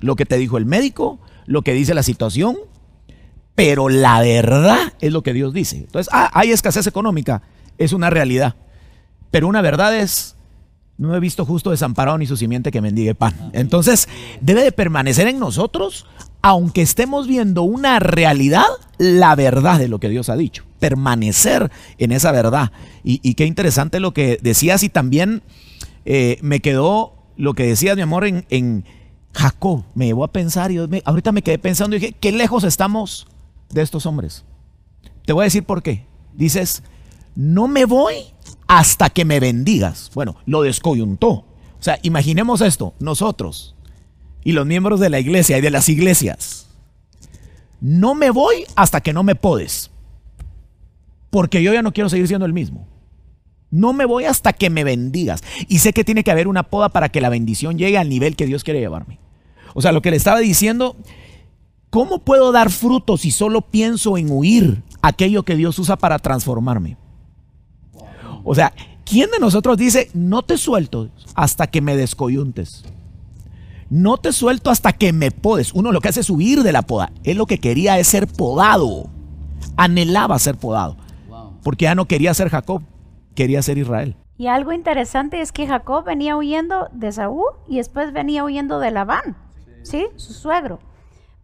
Lo 0.00 0.16
que 0.16 0.26
te 0.26 0.36
dijo 0.36 0.58
el 0.58 0.66
médico, 0.66 1.18
lo 1.46 1.62
que 1.62 1.72
dice 1.72 1.94
la 1.94 2.02
situación, 2.02 2.56
pero 3.54 3.88
la 3.88 4.20
verdad 4.20 4.92
es 5.00 5.12
lo 5.12 5.22
que 5.22 5.32
Dios 5.32 5.52
dice. 5.52 5.78
Entonces, 5.78 6.08
ah, 6.12 6.30
hay 6.32 6.52
escasez 6.52 6.86
económica, 6.86 7.42
es 7.76 7.92
una 7.92 8.10
realidad. 8.10 8.54
Pero 9.30 9.48
una 9.48 9.62
verdad 9.62 9.96
es, 9.96 10.36
no 10.96 11.14
he 11.14 11.20
visto 11.20 11.44
justo 11.44 11.70
desamparado 11.70 12.18
ni 12.18 12.26
su 12.26 12.36
simiente 12.36 12.70
que 12.70 12.80
mendigue 12.80 13.14
pan. 13.14 13.50
Entonces, 13.52 14.08
debe 14.40 14.62
de 14.62 14.72
permanecer 14.72 15.26
en 15.26 15.38
nosotros, 15.38 16.06
aunque 16.42 16.82
estemos 16.82 17.26
viendo 17.26 17.62
una 17.62 17.98
realidad, 17.98 18.64
la 18.98 19.34
verdad 19.34 19.78
de 19.78 19.88
lo 19.88 20.00
que 20.00 20.08
Dios 20.08 20.28
ha 20.28 20.36
dicho. 20.36 20.64
Permanecer 20.78 21.70
en 21.98 22.12
esa 22.12 22.32
verdad. 22.32 22.72
Y, 23.04 23.34
qué 23.34 23.46
interesante 23.46 24.00
lo 24.00 24.12
que 24.12 24.38
decías 24.42 24.82
y 24.82 24.88
también 24.88 25.42
eh, 26.10 26.38
me 26.40 26.60
quedó 26.60 27.12
lo 27.36 27.52
que 27.52 27.66
decías, 27.66 27.94
mi 27.94 28.00
amor, 28.00 28.24
en, 28.24 28.84
Jacob. 29.34 29.84
Me 29.94 30.06
llevó 30.06 30.24
a 30.24 30.32
pensar 30.32 30.72
y 30.72 30.78
ahorita 31.04 31.32
me 31.32 31.42
quedé 31.42 31.58
pensando 31.58 31.94
y 31.94 31.98
dije, 31.98 32.14
qué 32.18 32.32
lejos 32.32 32.64
estamos 32.64 33.28
de 33.68 33.82
estos 33.82 34.06
hombres. 34.06 34.46
Te 35.26 35.34
voy 35.34 35.42
a 35.42 35.44
decir 35.44 35.64
por 35.64 35.82
qué. 35.82 36.06
Dices, 36.32 36.82
no 37.36 37.68
me 37.68 37.84
voy 37.84 38.14
hasta 38.68 39.10
que 39.10 39.26
me 39.26 39.38
bendigas. 39.38 40.10
Bueno, 40.14 40.36
lo 40.46 40.62
descoyuntó. 40.62 41.30
O 41.30 41.44
sea, 41.78 41.98
imaginemos 42.02 42.62
esto, 42.62 42.94
nosotros 43.00 43.76
y 44.42 44.52
los 44.52 44.64
miembros 44.64 45.00
de 45.00 45.10
la 45.10 45.20
iglesia 45.20 45.58
y 45.58 45.60
de 45.60 45.70
las 45.70 45.90
iglesias. 45.90 46.68
No 47.82 48.14
me 48.14 48.30
voy 48.30 48.64
hasta 48.76 49.02
que 49.02 49.12
no 49.12 49.24
me 49.24 49.34
podes. 49.34 49.90
Porque 51.28 51.62
yo 51.62 51.74
ya 51.74 51.82
no 51.82 51.92
quiero 51.92 52.08
seguir 52.08 52.28
siendo 52.28 52.46
el 52.46 52.54
mismo. 52.54 52.88
No 53.70 53.92
me 53.92 54.06
voy 54.06 54.24
hasta 54.24 54.52
que 54.52 54.70
me 54.70 54.84
bendigas. 54.84 55.42
Y 55.68 55.78
sé 55.78 55.92
que 55.92 56.04
tiene 56.04 56.24
que 56.24 56.30
haber 56.30 56.48
una 56.48 56.64
poda 56.64 56.88
para 56.88 57.08
que 57.10 57.20
la 57.20 57.28
bendición 57.28 57.78
llegue 57.78 57.98
al 57.98 58.08
nivel 58.08 58.36
que 58.36 58.46
Dios 58.46 58.64
quiere 58.64 58.80
llevarme. 58.80 59.18
O 59.74 59.82
sea, 59.82 59.92
lo 59.92 60.02
que 60.02 60.10
le 60.10 60.16
estaba 60.16 60.38
diciendo 60.38 60.96
¿Cómo 61.90 62.18
puedo 62.18 62.52
dar 62.52 62.70
fruto 62.70 63.16
si 63.16 63.30
solo 63.30 63.62
pienso 63.62 64.18
en 64.18 64.30
huir 64.30 64.82
aquello 65.00 65.42
que 65.44 65.56
Dios 65.56 65.78
usa 65.78 65.96
para 65.96 66.18
transformarme? 66.18 66.98
O 68.44 68.54
sea, 68.54 68.74
¿quién 69.04 69.30
de 69.30 69.38
nosotros 69.38 69.78
dice, 69.78 70.10
no 70.12 70.42
te 70.42 70.58
suelto 70.58 71.08
hasta 71.34 71.66
que 71.66 71.80
me 71.80 71.96
descoyuntes? 71.96 72.84
No 73.88 74.18
te 74.18 74.32
suelto 74.32 74.70
hasta 74.70 74.92
que 74.92 75.14
me 75.14 75.30
podes. 75.30 75.72
Uno 75.72 75.92
lo 75.92 76.02
que 76.02 76.08
hace 76.08 76.20
es 76.20 76.28
huir 76.28 76.62
de 76.62 76.72
la 76.72 76.82
poda. 76.82 77.10
Él 77.24 77.38
lo 77.38 77.46
que 77.46 77.58
quería 77.58 77.98
es 77.98 78.08
ser 78.08 78.26
podado. 78.26 79.08
Anhelaba 79.76 80.38
ser 80.38 80.56
podado. 80.58 80.98
Porque 81.62 81.84
ya 81.84 81.94
no 81.94 82.06
quería 82.06 82.34
ser 82.34 82.50
Jacob, 82.50 82.82
quería 83.38 83.62
ser 83.62 83.78
Israel. 83.78 84.16
Y 84.36 84.48
algo 84.48 84.72
interesante 84.72 85.40
es 85.40 85.50
que 85.52 85.66
Jacob 85.66 86.04
venía 86.04 86.36
huyendo 86.36 86.88
de 86.92 87.10
Saúl 87.12 87.52
y 87.66 87.78
después 87.78 88.12
venía 88.12 88.44
huyendo 88.44 88.78
de 88.80 88.90
Labán, 88.90 89.36
¿sí? 89.82 90.08
Su 90.16 90.34
suegro 90.34 90.78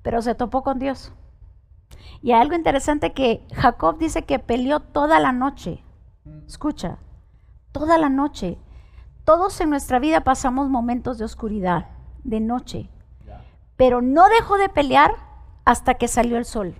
pero 0.05 0.21
se 0.21 0.35
topó 0.35 0.63
con 0.63 0.79
Dios. 0.79 1.13
Y 2.23 2.33
algo 2.33 2.55
interesante 2.55 3.15
que 3.15 3.43
Jacob 3.55 3.99
dice 3.99 4.23
que 4.23 4.39
peleó 4.39 4.81
toda 4.81 5.19
la 5.19 5.33
noche. 5.33 5.83
Escucha, 6.47 6.99
toda 7.73 7.97
la 7.97 8.11
noche. 8.11 8.59
Todos 9.25 9.59
en 9.63 9.71
nuestra 9.71 9.99
vida 9.99 10.21
pasamos 10.21 10.69
momentos 10.69 11.17
de 11.17 11.25
oscuridad, 11.25 11.89
de 12.23 12.41
noche. 12.41 12.91
Pero 13.77 14.03
no 14.03 14.29
dejó 14.29 14.59
de 14.59 14.69
pelear 14.69 15.13
hasta 15.65 15.95
que 15.95 16.07
salió 16.07 16.37
el 16.37 16.45
sol. 16.45 16.75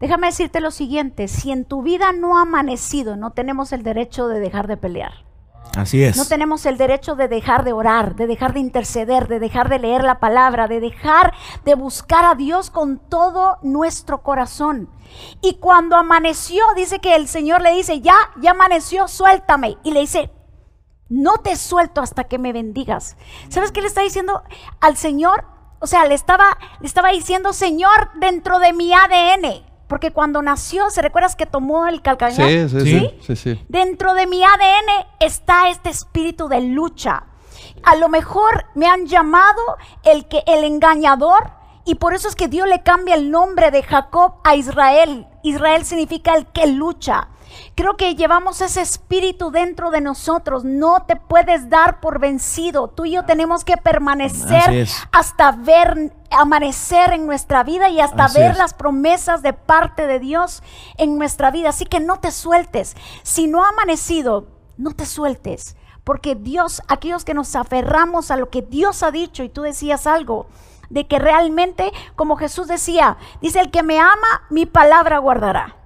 Déjame 0.00 0.28
decirte 0.28 0.60
lo 0.60 0.70
siguiente, 0.70 1.26
si 1.26 1.50
en 1.50 1.64
tu 1.64 1.82
vida 1.82 2.12
no 2.12 2.38
ha 2.38 2.42
amanecido, 2.42 3.16
no 3.16 3.32
tenemos 3.32 3.72
el 3.72 3.82
derecho 3.82 4.28
de 4.28 4.38
dejar 4.38 4.68
de 4.68 4.76
pelear. 4.76 5.28
Así 5.76 6.02
es. 6.02 6.16
No 6.16 6.24
tenemos 6.24 6.66
el 6.66 6.78
derecho 6.78 7.14
de 7.14 7.28
dejar 7.28 7.64
de 7.64 7.72
orar, 7.72 8.14
de 8.14 8.26
dejar 8.26 8.52
de 8.52 8.60
interceder, 8.60 9.28
de 9.28 9.38
dejar 9.38 9.68
de 9.68 9.78
leer 9.78 10.02
la 10.02 10.18
palabra, 10.18 10.66
de 10.66 10.80
dejar 10.80 11.34
de 11.64 11.74
buscar 11.74 12.24
a 12.24 12.34
Dios 12.34 12.70
con 12.70 12.98
todo 12.98 13.58
nuestro 13.62 14.22
corazón. 14.22 14.88
Y 15.40 15.54
cuando 15.54 15.96
amaneció, 15.96 16.62
dice 16.74 17.00
que 17.00 17.16
el 17.16 17.28
Señor 17.28 17.62
le 17.62 17.74
dice, 17.74 18.00
ya, 18.00 18.16
ya 18.40 18.52
amaneció, 18.52 19.08
suéltame. 19.08 19.78
Y 19.82 19.90
le 19.90 20.00
dice, 20.00 20.30
no 21.08 21.38
te 21.38 21.56
suelto 21.56 22.00
hasta 22.00 22.24
que 22.24 22.38
me 22.38 22.52
bendigas. 22.52 23.16
¿Sabes 23.48 23.72
qué 23.72 23.80
le 23.80 23.88
está 23.88 24.02
diciendo 24.02 24.42
al 24.80 24.96
Señor? 24.96 25.44
O 25.80 25.86
sea, 25.86 26.06
le 26.06 26.14
estaba, 26.14 26.58
le 26.80 26.86
estaba 26.86 27.10
diciendo, 27.10 27.52
Señor, 27.52 28.10
dentro 28.18 28.58
de 28.58 28.72
mi 28.72 28.92
ADN, 28.92 29.67
porque 29.88 30.12
cuando 30.12 30.42
nació, 30.42 30.90
¿se 30.90 31.02
recuerdas 31.02 31.34
que 31.34 31.46
tomó 31.46 31.86
el 31.86 32.02
calcañón? 32.02 32.48
Sí 32.48 32.68
sí, 32.68 33.10
sí 33.26 33.36
sí, 33.36 33.64
Dentro 33.68 34.14
de 34.14 34.26
mi 34.26 34.44
ADN 34.44 35.06
está 35.18 35.70
este 35.70 35.88
espíritu 35.88 36.48
de 36.48 36.60
lucha. 36.60 37.24
A 37.82 37.96
lo 37.96 38.08
mejor 38.08 38.66
me 38.74 38.86
han 38.86 39.06
llamado 39.06 39.78
el 40.04 40.26
que 40.26 40.42
el 40.46 40.64
engañador 40.64 41.50
y 41.84 41.94
por 41.94 42.12
eso 42.12 42.28
es 42.28 42.36
que 42.36 42.48
Dios 42.48 42.68
le 42.68 42.82
cambia 42.82 43.14
el 43.14 43.30
nombre 43.30 43.70
de 43.70 43.82
Jacob 43.82 44.34
a 44.44 44.54
Israel. 44.54 45.26
Israel 45.42 45.86
significa 45.86 46.34
el 46.34 46.46
que 46.46 46.66
lucha. 46.66 47.28
Creo 47.74 47.96
que 47.96 48.14
llevamos 48.14 48.60
ese 48.60 48.80
espíritu 48.80 49.50
dentro 49.50 49.90
de 49.90 50.00
nosotros. 50.00 50.64
No 50.64 51.04
te 51.06 51.16
puedes 51.16 51.68
dar 51.68 52.00
por 52.00 52.18
vencido. 52.18 52.88
Tú 52.88 53.04
y 53.04 53.12
yo 53.12 53.24
tenemos 53.24 53.64
que 53.64 53.76
permanecer 53.76 54.88
hasta 55.12 55.52
ver 55.52 56.12
amanecer 56.30 57.12
en 57.12 57.26
nuestra 57.26 57.62
vida 57.62 57.88
y 57.88 58.00
hasta 58.00 58.28
ver 58.28 58.56
las 58.56 58.74
promesas 58.74 59.42
de 59.42 59.52
parte 59.54 60.06
de 60.06 60.18
Dios 60.18 60.62
en 60.96 61.16
nuestra 61.16 61.50
vida. 61.50 61.70
Así 61.70 61.86
que 61.86 62.00
no 62.00 62.20
te 62.20 62.30
sueltes. 62.30 62.96
Si 63.22 63.46
no 63.46 63.64
ha 63.64 63.70
amanecido, 63.70 64.48
no 64.76 64.92
te 64.92 65.06
sueltes. 65.06 65.76
Porque 66.04 66.34
Dios, 66.34 66.82
aquellos 66.88 67.24
que 67.24 67.34
nos 67.34 67.54
aferramos 67.54 68.30
a 68.30 68.36
lo 68.36 68.50
que 68.50 68.62
Dios 68.62 69.02
ha 69.02 69.10
dicho 69.10 69.42
y 69.42 69.48
tú 69.48 69.62
decías 69.62 70.06
algo, 70.06 70.46
de 70.90 71.06
que 71.06 71.18
realmente, 71.18 71.92
como 72.16 72.36
Jesús 72.36 72.66
decía, 72.66 73.18
dice, 73.40 73.60
el 73.60 73.70
que 73.70 73.82
me 73.82 73.98
ama, 73.98 74.46
mi 74.50 74.64
palabra 74.66 75.18
guardará. 75.18 75.76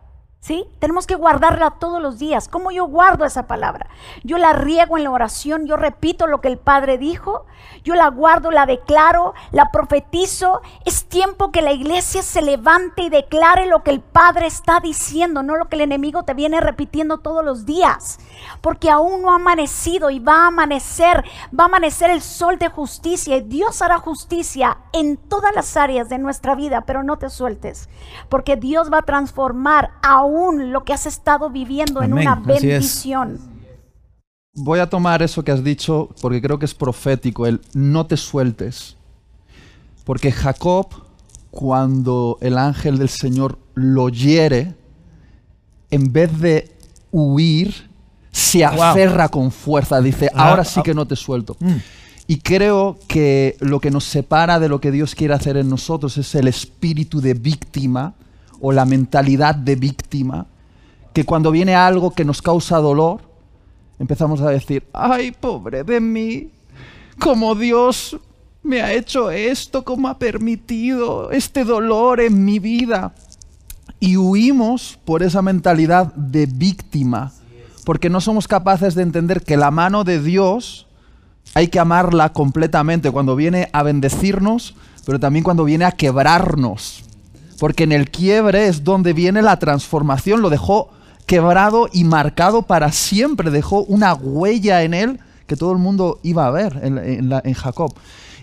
¿Sí? 0.42 0.66
Tenemos 0.80 1.06
que 1.06 1.14
guardarla 1.14 1.70
todos 1.78 2.02
los 2.02 2.18
días. 2.18 2.48
¿Cómo 2.48 2.72
yo 2.72 2.86
guardo 2.86 3.24
esa 3.24 3.46
palabra? 3.46 3.86
Yo 4.24 4.38
la 4.38 4.52
riego 4.52 4.98
en 4.98 5.04
la 5.04 5.12
oración, 5.12 5.66
yo 5.66 5.76
repito 5.76 6.26
lo 6.26 6.40
que 6.40 6.48
el 6.48 6.58
Padre 6.58 6.98
dijo, 6.98 7.46
yo 7.84 7.94
la 7.94 8.08
guardo, 8.08 8.50
la 8.50 8.66
declaro, 8.66 9.34
la 9.52 9.70
profetizo. 9.70 10.60
Es 10.84 11.04
tiempo 11.04 11.52
que 11.52 11.62
la 11.62 11.70
iglesia 11.70 12.22
se 12.22 12.42
levante 12.42 13.02
y 13.02 13.08
declare 13.08 13.66
lo 13.66 13.84
que 13.84 13.92
el 13.92 14.00
Padre 14.00 14.48
está 14.48 14.80
diciendo, 14.80 15.44
no 15.44 15.54
lo 15.54 15.68
que 15.68 15.76
el 15.76 15.82
enemigo 15.82 16.24
te 16.24 16.34
viene 16.34 16.60
repitiendo 16.60 17.18
todos 17.18 17.44
los 17.44 17.64
días. 17.64 18.18
Porque 18.62 18.90
aún 18.90 19.22
no 19.22 19.30
ha 19.30 19.36
amanecido 19.36 20.10
y 20.10 20.18
va 20.18 20.42
a 20.42 20.46
amanecer, 20.48 21.24
va 21.56 21.64
a 21.64 21.66
amanecer 21.66 22.10
el 22.10 22.20
sol 22.20 22.58
de 22.58 22.68
justicia 22.68 23.36
y 23.36 23.42
Dios 23.42 23.80
hará 23.80 23.98
justicia 23.98 24.78
en 24.92 25.18
todas 25.18 25.54
las 25.54 25.76
áreas 25.76 26.08
de 26.08 26.18
nuestra 26.18 26.56
vida, 26.56 26.80
pero 26.80 27.04
no 27.04 27.16
te 27.16 27.30
sueltes, 27.30 27.88
porque 28.28 28.56
Dios 28.56 28.92
va 28.92 28.98
a 28.98 29.02
transformar 29.02 29.92
aún 30.02 30.31
lo 30.72 30.84
que 30.84 30.92
has 30.92 31.06
estado 31.06 31.50
viviendo 31.50 32.02
en 32.02 32.12
una 32.12 32.34
bendición. 32.34 33.38
Voy 34.54 34.80
a 34.80 34.88
tomar 34.88 35.22
eso 35.22 35.42
que 35.42 35.52
has 35.52 35.64
dicho 35.64 36.10
porque 36.20 36.42
creo 36.42 36.58
que 36.58 36.66
es 36.66 36.74
profético, 36.74 37.46
el 37.46 37.60
no 37.74 38.06
te 38.06 38.16
sueltes. 38.16 38.96
Porque 40.04 40.32
Jacob, 40.32 40.88
cuando 41.50 42.38
el 42.40 42.58
ángel 42.58 42.98
del 42.98 43.08
Señor 43.08 43.58
lo 43.74 44.08
hiere, 44.08 44.74
en 45.90 46.12
vez 46.12 46.38
de 46.40 46.76
huir, 47.10 47.90
se 48.30 48.64
aferra 48.64 49.28
con 49.28 49.52
fuerza. 49.52 50.00
Dice, 50.00 50.28
ah, 50.34 50.50
ahora 50.50 50.64
sí 50.64 50.80
ah. 50.80 50.82
que 50.82 50.94
no 50.94 51.06
te 51.06 51.16
suelto. 51.16 51.56
Mm. 51.60 51.76
Y 52.26 52.38
creo 52.38 52.98
que 53.08 53.56
lo 53.60 53.80
que 53.80 53.90
nos 53.90 54.04
separa 54.04 54.58
de 54.58 54.68
lo 54.68 54.80
que 54.80 54.90
Dios 54.90 55.14
quiere 55.14 55.34
hacer 55.34 55.56
en 55.56 55.68
nosotros 55.68 56.16
es 56.18 56.34
el 56.34 56.48
espíritu 56.48 57.20
de 57.20 57.34
víctima 57.34 58.14
o 58.62 58.70
la 58.72 58.86
mentalidad 58.86 59.56
de 59.56 59.74
víctima, 59.74 60.46
que 61.12 61.24
cuando 61.24 61.50
viene 61.50 61.74
algo 61.74 62.12
que 62.12 62.24
nos 62.24 62.40
causa 62.40 62.78
dolor, 62.78 63.20
empezamos 63.98 64.40
a 64.40 64.50
decir, 64.50 64.84
ay, 64.92 65.32
pobre 65.32 65.82
de 65.82 66.00
mí, 66.00 66.50
como 67.18 67.56
Dios 67.56 68.16
me 68.62 68.80
ha 68.80 68.92
hecho 68.92 69.32
esto, 69.32 69.84
como 69.84 70.06
ha 70.08 70.18
permitido 70.18 71.32
este 71.32 71.64
dolor 71.64 72.20
en 72.20 72.44
mi 72.44 72.60
vida. 72.60 73.12
Y 73.98 74.16
huimos 74.16 74.98
por 75.04 75.24
esa 75.24 75.42
mentalidad 75.42 76.14
de 76.14 76.46
víctima, 76.46 77.32
porque 77.84 78.10
no 78.10 78.20
somos 78.20 78.46
capaces 78.46 78.94
de 78.94 79.02
entender 79.02 79.42
que 79.42 79.56
la 79.56 79.72
mano 79.72 80.04
de 80.04 80.22
Dios 80.22 80.86
hay 81.54 81.66
que 81.66 81.80
amarla 81.80 82.32
completamente 82.32 83.10
cuando 83.10 83.34
viene 83.34 83.68
a 83.72 83.82
bendecirnos, 83.82 84.76
pero 85.04 85.18
también 85.18 85.42
cuando 85.42 85.64
viene 85.64 85.84
a 85.84 85.92
quebrarnos 85.92 87.04
porque 87.58 87.84
en 87.84 87.92
el 87.92 88.10
quiebre 88.10 88.66
es 88.66 88.84
donde 88.84 89.12
viene 89.12 89.42
la 89.42 89.58
transformación, 89.58 90.42
lo 90.42 90.50
dejó 90.50 90.90
quebrado 91.26 91.88
y 91.92 92.04
marcado 92.04 92.62
para 92.62 92.92
siempre, 92.92 93.50
dejó 93.50 93.84
una 93.84 94.14
huella 94.14 94.82
en 94.82 94.94
él 94.94 95.20
que 95.46 95.56
todo 95.56 95.72
el 95.72 95.78
mundo 95.78 96.18
iba 96.22 96.46
a 96.46 96.50
ver 96.50 96.80
en, 96.82 97.54
Jacob. 97.54 97.92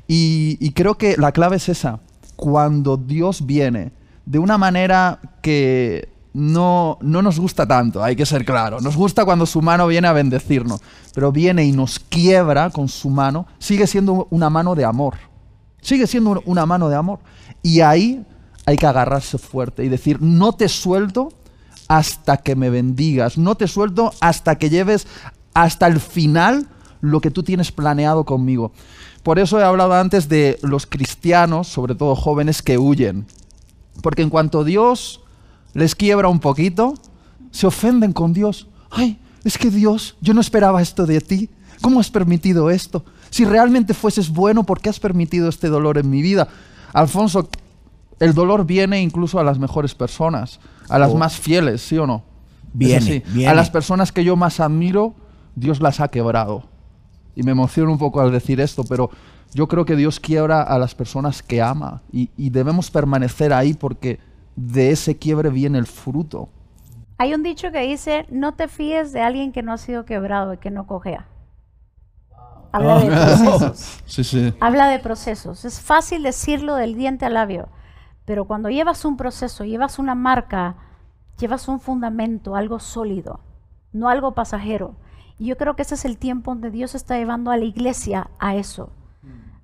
Y, 0.07 0.71
creo 0.71 0.95
que 0.95 1.15
la 1.17 1.31
clave 1.31 1.57
es 1.57 1.69
esa, 1.69 1.99
cuando 2.35 2.97
Dios 2.97 3.45
viene 3.45 3.91
de 4.25 4.39
una 4.39 4.57
manera 4.57 5.19
que 5.41 6.09
no, 6.33 6.97
no 7.01 7.21
nos 7.21 7.39
gusta 7.39 7.67
tanto, 7.67 8.03
hay 8.03 8.15
que 8.15 8.25
ser 8.25 8.45
claro. 8.45 8.79
Nos 8.79 8.95
gusta 8.95 9.25
cuando 9.25 9.45
su 9.45 9.61
mano 9.61 9.87
viene 9.87 10.07
a 10.07 10.13
bendecirnos, 10.13 10.81
pero 11.13 11.31
viene 11.31 11.65
y 11.65 11.71
nos 11.71 11.99
quiebra 11.99 12.69
con 12.69 12.87
su 12.87 13.09
mano, 13.09 13.47
sigue 13.57 13.87
siendo 13.87 14.27
una 14.29 14.49
mano 14.49 14.75
de 14.75 14.85
amor. 14.85 15.15
Sigue 15.81 16.07
siendo 16.07 16.41
una 16.45 16.65
mano 16.65 16.89
de 16.89 16.95
amor. 16.95 17.19
Y 17.63 17.81
ahí 17.81 18.25
hay 18.69 18.77
que 18.77 18.85
agarrarse 18.85 19.39
fuerte 19.39 19.83
y 19.83 19.89
decir, 19.89 20.21
no 20.21 20.53
te 20.53 20.69
suelto 20.69 21.33
hasta 21.87 22.37
que 22.37 22.55
me 22.55 22.69
bendigas, 22.69 23.35
no 23.35 23.55
te 23.55 23.67
suelto 23.67 24.13
hasta 24.21 24.59
que 24.59 24.69
lleves 24.69 25.07
hasta 25.55 25.87
el 25.87 25.99
final 25.99 26.67
lo 27.01 27.19
que 27.19 27.31
tú 27.31 27.41
tienes 27.41 27.71
planeado 27.71 28.25
conmigo. 28.25 28.71
Por 29.23 29.39
eso 29.39 29.59
he 29.59 29.63
hablado 29.63 29.95
antes 29.95 30.29
de 30.29 30.59
los 30.61 30.85
cristianos, 30.85 31.67
sobre 31.67 31.95
todo 31.95 32.15
jóvenes, 32.15 32.61
que 32.61 32.77
huyen. 32.77 33.25
Porque 34.03 34.21
en 34.21 34.29
cuanto 34.29 34.63
Dios 34.63 35.21
les 35.73 35.95
quiebra 35.95 36.27
un 36.27 36.39
poquito, 36.39 36.93
se 37.49 37.65
ofenden 37.65 38.13
con 38.13 38.33
Dios. 38.33 38.67
Ay, 38.91 39.17
es 39.43 39.57
que 39.57 39.71
Dios, 39.71 40.15
yo 40.21 40.35
no 40.35 40.41
esperaba 40.41 40.79
esto 40.79 41.07
de 41.07 41.21
ti. 41.21 41.49
¿Cómo 41.81 41.99
has 41.99 42.11
permitido 42.11 42.69
esto? 42.69 43.03
Si 43.31 43.45
realmente 43.45 43.95
fueses 43.95 44.29
bueno, 44.29 44.63
¿por 44.63 44.79
qué 44.79 44.89
has 44.89 44.99
permitido 44.99 45.49
este 45.49 45.69
dolor 45.69 45.97
en 45.97 46.07
mi 46.07 46.21
vida? 46.21 46.47
Alfonso, 46.93 47.49
el 48.19 48.33
dolor 48.33 48.65
viene 48.65 49.01
incluso 49.01 49.39
a 49.39 49.43
las 49.43 49.59
mejores 49.59 49.95
personas, 49.95 50.59
a 50.89 50.99
las 50.99 51.11
Oh. 51.11 51.17
más 51.17 51.37
fieles, 51.37 51.81
¿sí 51.81 51.97
o 51.97 52.05
no? 52.07 52.23
Viene, 52.73 52.97
así. 52.97 53.23
viene. 53.33 53.49
A 53.51 53.53
las 53.53 53.69
personas 53.69 54.11
que 54.11 54.23
yo 54.23 54.35
más 54.35 54.59
admiro, 54.59 55.13
Dios 55.55 55.81
las 55.81 55.99
ha 55.99 56.07
quebrado. 56.09 56.63
Y 57.35 57.43
me 57.43 57.51
emociono 57.51 57.91
un 57.91 57.97
poco 57.97 58.21
al 58.21 58.31
decir 58.31 58.59
esto, 58.59 58.83
pero 58.83 59.09
yo 59.53 59.67
creo 59.67 59.85
que 59.85 59.95
Dios 59.95 60.19
quiebra 60.19 60.61
a 60.61 60.77
las 60.77 60.93
personas 60.93 61.41
que 61.41 61.61
ama 61.61 62.01
y, 62.11 62.29
y 62.37 62.49
debemos 62.49 62.91
permanecer 62.91 63.53
ahí 63.53 63.73
porque 63.73 64.19
de 64.55 64.91
ese 64.91 65.17
quiebre 65.17 65.49
viene 65.49 65.77
el 65.79 65.87
fruto. 65.87 66.49
Hay 67.17 67.33
un 67.33 67.43
dicho 67.43 67.71
que 67.71 67.79
dice, 67.81 68.25
no 68.29 68.53
te 68.53 68.67
fíes 68.67 69.11
de 69.13 69.21
alguien 69.21 69.51
que 69.51 69.63
no 69.63 69.73
ha 69.73 69.77
sido 69.77 70.05
quebrado 70.05 70.53
y 70.53 70.57
que 70.57 70.69
no 70.71 70.85
cojea. 70.85 71.25
Habla 72.71 72.99
de 72.99 73.05
procesos. 73.07 74.01
Sí, 74.05 74.23
sí. 74.23 74.53
Habla 74.59 74.87
de 74.89 74.99
procesos. 74.99 75.65
Es 75.65 75.79
fácil 75.81 76.23
decirlo 76.23 76.75
del 76.75 76.95
diente 76.95 77.25
al 77.25 77.33
labio, 77.33 77.67
pero 78.29 78.45
cuando 78.45 78.69
llevas 78.69 79.05
un 79.05 79.17
proceso, 79.17 79.65
llevas 79.65 79.97
una 79.97 80.13
marca, 80.13 80.75
llevas 81.39 81.67
un 81.67 81.79
fundamento, 81.79 82.55
algo 82.55 82.79
sólido, 82.79 83.39
no 83.91 84.07
algo 84.07 84.35
pasajero. 84.35 84.93
Y 85.39 85.47
yo 85.47 85.57
creo 85.57 85.75
que 85.75 85.81
ese 85.81 85.95
es 85.95 86.05
el 86.05 86.19
tiempo 86.19 86.51
donde 86.51 86.69
Dios 86.69 86.93
está 86.93 87.17
llevando 87.17 87.49
a 87.49 87.57
la 87.57 87.63
iglesia 87.63 88.29
a 88.37 88.53
eso, 88.53 88.91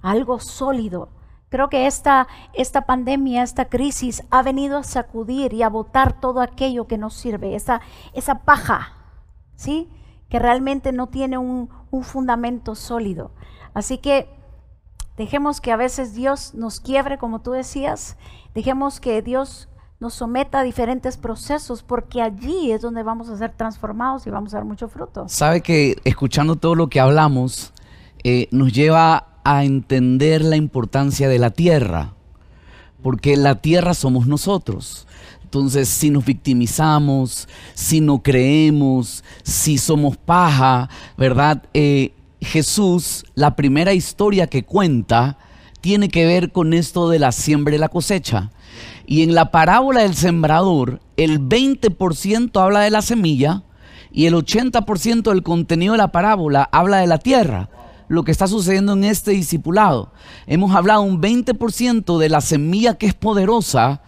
a 0.02 0.10
algo 0.10 0.40
sólido. 0.40 1.10
Creo 1.50 1.70
que 1.70 1.86
esta, 1.86 2.28
esta 2.54 2.88
pandemia, 2.88 3.44
esta 3.44 3.66
crisis 3.66 4.24
ha 4.32 4.42
venido 4.42 4.80
a 4.80 4.84
sacudir 4.84 5.54
y 5.54 5.62
a 5.62 5.70
botar 5.70 6.20
todo 6.20 6.42
aquello 6.42 6.88
que 6.88 6.98
no 6.98 7.12
sirve, 7.12 7.54
esa, 7.54 7.82
esa 8.14 8.40
paja, 8.46 8.94
¿sí? 9.54 9.92
Que 10.28 10.40
realmente 10.40 10.92
no 10.92 11.06
tiene 11.06 11.38
un, 11.38 11.70
un 11.92 12.04
fundamento 12.04 12.74
sólido. 12.74 13.30
Así 13.76 14.00
que 14.00 14.28
Dejemos 15.18 15.62
que 15.62 15.72
a 15.72 15.78
veces 15.78 16.14
Dios 16.14 16.54
nos 16.54 16.80
quiebre, 16.80 17.18
como 17.18 17.40
tú 17.40 17.52
decías. 17.52 18.18
Dejemos 18.54 19.00
que 19.00 19.22
Dios 19.22 19.70
nos 20.00 20.14
someta 20.14 20.60
a 20.60 20.64
diferentes 20.64 21.18
procesos, 21.18 21.84
porque 21.84 22.22
allí 22.22 22.72
es 22.72 22.82
donde 22.82 23.04
vamos 23.04 23.30
a 23.30 23.38
ser 23.38 23.54
transformados 23.54 24.28
y 24.28 24.30
vamos 24.30 24.54
a 24.54 24.58
dar 24.58 24.66
mucho 24.66 24.90
fruto. 24.90 25.28
Sabe 25.30 25.62
que 25.62 25.96
escuchando 26.04 26.58
todo 26.58 26.76
lo 26.76 26.90
que 26.90 27.00
hablamos 27.00 27.74
eh, 28.24 28.48
nos 28.52 28.74
lleva 28.74 29.28
a 29.44 29.64
entender 29.64 30.42
la 30.42 30.58
importancia 30.58 31.30
de 31.30 31.40
la 31.40 31.52
tierra, 31.52 32.14
porque 33.02 33.38
la 33.38 33.62
tierra 33.62 33.94
somos 33.94 34.28
nosotros. 34.28 35.08
Entonces, 35.44 35.88
si 35.88 36.10
nos 36.10 36.26
victimizamos, 36.26 37.48
si 37.74 38.02
no 38.02 38.22
creemos, 38.22 39.24
si 39.44 39.78
somos 39.78 40.18
paja, 40.18 40.90
¿verdad? 41.18 41.64
Eh, 41.74 42.14
Jesús, 42.46 43.26
la 43.34 43.56
primera 43.56 43.94
historia 43.94 44.48
que 44.48 44.64
cuenta, 44.64 45.38
tiene 45.82 46.10
que 46.10 46.26
ver 46.26 46.52
con 46.52 46.74
esto 46.74 47.10
de 47.10 47.20
la 47.20 47.32
siembra 47.32 47.76
y 47.76 47.80
la 47.80 47.90
cosecha. 47.90 48.52
Y 49.08 49.24
en 49.24 49.36
la 49.36 49.52
parábola 49.52 50.02
del 50.02 50.16
sembrador, 50.16 51.02
el 51.18 51.42
20% 51.42 52.62
habla 52.62 52.82
de 52.82 52.92
la 52.92 53.02
semilla 53.02 53.64
y 54.12 54.28
el 54.28 54.36
80% 54.36 55.24
del 55.24 55.44
contenido 55.44 55.94
de 55.94 55.98
la 55.98 56.12
parábola 56.12 56.70
habla 56.72 56.98
de 56.98 57.08
la 57.08 57.18
tierra. 57.18 57.70
Lo 58.08 58.24
que 58.24 58.32
está 58.32 58.48
sucediendo 58.48 58.94
en 58.94 59.04
este 59.04 59.32
discipulado. 59.32 60.12
Hemos 60.46 60.76
hablado 60.76 61.02
un 61.02 61.22
20% 61.22 62.20
de 62.20 62.30
la 62.30 62.42
semilla 62.42 62.94
que 62.94 63.08
es 63.08 63.16
poderosa, 63.16 64.02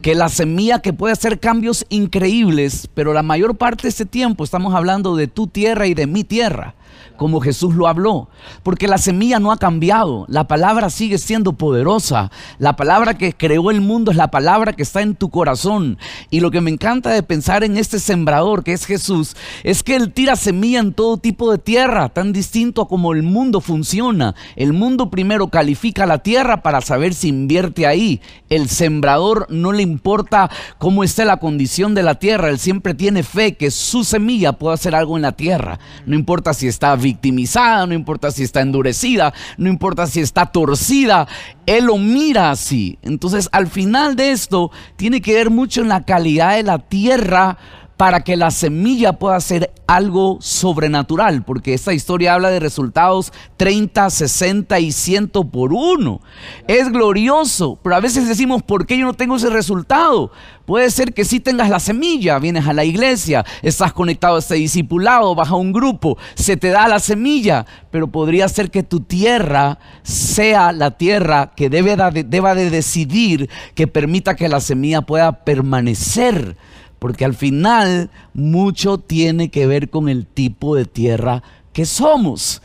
que 0.00 0.14
la 0.14 0.30
semilla 0.30 0.80
que 0.80 0.94
puede 0.94 1.12
hacer 1.12 1.38
cambios 1.38 1.84
increíbles, 1.90 2.88
pero 2.94 3.12
la 3.12 3.22
mayor 3.22 3.56
parte 3.56 3.82
de 3.82 3.90
este 3.90 4.06
tiempo 4.06 4.44
estamos 4.44 4.74
hablando 4.74 5.14
de 5.14 5.28
tu 5.28 5.46
tierra 5.46 5.86
y 5.86 5.94
de 5.94 6.06
mi 6.06 6.24
tierra 6.24 6.74
como 7.22 7.40
Jesús 7.40 7.76
lo 7.76 7.86
habló, 7.86 8.28
porque 8.64 8.88
la 8.88 8.98
semilla 8.98 9.38
no 9.38 9.52
ha 9.52 9.56
cambiado, 9.56 10.26
la 10.26 10.48
palabra 10.48 10.90
sigue 10.90 11.18
siendo 11.18 11.52
poderosa, 11.52 12.32
la 12.58 12.74
palabra 12.74 13.16
que 13.16 13.32
creó 13.32 13.70
el 13.70 13.80
mundo 13.80 14.10
es 14.10 14.16
la 14.16 14.32
palabra 14.32 14.72
que 14.72 14.82
está 14.82 15.02
en 15.02 15.14
tu 15.14 15.30
corazón. 15.30 15.98
Y 16.30 16.40
lo 16.40 16.50
que 16.50 16.60
me 16.60 16.72
encanta 16.72 17.10
de 17.10 17.22
pensar 17.22 17.62
en 17.62 17.76
este 17.76 18.00
sembrador 18.00 18.64
que 18.64 18.72
es 18.72 18.86
Jesús, 18.86 19.36
es 19.62 19.84
que 19.84 19.94
Él 19.94 20.12
tira 20.12 20.34
semilla 20.34 20.80
en 20.80 20.94
todo 20.94 21.16
tipo 21.16 21.52
de 21.52 21.58
tierra, 21.58 22.08
tan 22.08 22.32
distinto 22.32 22.82
a 22.82 22.88
como 22.88 23.12
el 23.12 23.22
mundo 23.22 23.60
funciona. 23.60 24.34
El 24.56 24.72
mundo 24.72 25.08
primero 25.08 25.46
califica 25.46 26.04
la 26.06 26.24
tierra 26.24 26.64
para 26.64 26.80
saber 26.80 27.14
si 27.14 27.28
invierte 27.28 27.86
ahí. 27.86 28.20
El 28.48 28.68
sembrador 28.68 29.46
no 29.48 29.70
le 29.70 29.84
importa 29.84 30.50
cómo 30.78 31.04
esté 31.04 31.24
la 31.24 31.36
condición 31.36 31.94
de 31.94 32.02
la 32.02 32.16
tierra, 32.16 32.48
Él 32.48 32.58
siempre 32.58 32.94
tiene 32.94 33.22
fe 33.22 33.54
que 33.54 33.70
su 33.70 34.02
semilla 34.02 34.54
puede 34.54 34.74
hacer 34.74 34.96
algo 34.96 35.14
en 35.14 35.22
la 35.22 35.32
tierra. 35.32 35.78
No 36.04 36.16
importa 36.16 36.52
si 36.52 36.66
está 36.66 36.96
victimizada, 37.12 37.86
no 37.86 37.94
importa 37.94 38.30
si 38.30 38.42
está 38.42 38.60
endurecida, 38.62 39.34
no 39.56 39.68
importa 39.68 40.06
si 40.06 40.20
está 40.20 40.46
torcida, 40.46 41.28
Él 41.66 41.84
lo 41.84 41.98
mira 41.98 42.50
así. 42.50 42.98
Entonces, 43.02 43.48
al 43.52 43.66
final 43.66 44.16
de 44.16 44.30
esto, 44.30 44.70
tiene 44.96 45.20
que 45.20 45.34
ver 45.34 45.50
mucho 45.50 45.82
en 45.82 45.88
la 45.88 46.04
calidad 46.04 46.56
de 46.56 46.62
la 46.62 46.78
tierra 46.78 47.58
para 48.02 48.24
que 48.24 48.36
la 48.36 48.50
semilla 48.50 49.12
pueda 49.12 49.38
ser 49.38 49.72
algo 49.86 50.38
sobrenatural, 50.40 51.44
porque 51.44 51.72
esta 51.72 51.94
historia 51.94 52.34
habla 52.34 52.50
de 52.50 52.58
resultados 52.58 53.32
30, 53.58 54.10
60 54.10 54.80
y 54.80 54.90
100 54.90 55.28
por 55.28 55.72
uno. 55.72 56.20
Es 56.66 56.90
glorioso, 56.90 57.78
pero 57.80 57.94
a 57.94 58.00
veces 58.00 58.26
decimos, 58.26 58.64
¿por 58.64 58.86
qué 58.86 58.98
yo 58.98 59.04
no 59.04 59.14
tengo 59.14 59.36
ese 59.36 59.50
resultado? 59.50 60.32
Puede 60.66 60.90
ser 60.90 61.14
que 61.14 61.24
sí 61.24 61.38
tengas 61.38 61.70
la 61.70 61.78
semilla, 61.78 62.40
vienes 62.40 62.66
a 62.66 62.72
la 62.72 62.84
iglesia, 62.84 63.44
estás 63.62 63.92
conectado 63.92 64.34
a 64.34 64.40
este 64.40 64.56
discipulado, 64.56 65.36
vas 65.36 65.50
a 65.50 65.54
un 65.54 65.72
grupo, 65.72 66.18
se 66.34 66.56
te 66.56 66.70
da 66.70 66.88
la 66.88 66.98
semilla, 66.98 67.66
pero 67.92 68.08
podría 68.08 68.48
ser 68.48 68.72
que 68.72 68.82
tu 68.82 68.98
tierra 68.98 69.78
sea 70.02 70.72
la 70.72 70.90
tierra 70.90 71.52
que 71.54 71.70
debe 71.70 71.94
de, 71.94 72.24
deba 72.24 72.56
de 72.56 72.68
decidir 72.68 73.48
que 73.76 73.86
permita 73.86 74.34
que 74.34 74.48
la 74.48 74.58
semilla 74.58 75.02
pueda 75.02 75.44
permanecer 75.44 76.56
porque 77.02 77.24
al 77.24 77.34
final 77.34 78.10
mucho 78.32 78.96
tiene 78.96 79.50
que 79.50 79.66
ver 79.66 79.90
con 79.90 80.08
el 80.08 80.24
tipo 80.24 80.76
de 80.76 80.84
tierra 80.84 81.42
que 81.72 81.84
somos. 81.84 82.62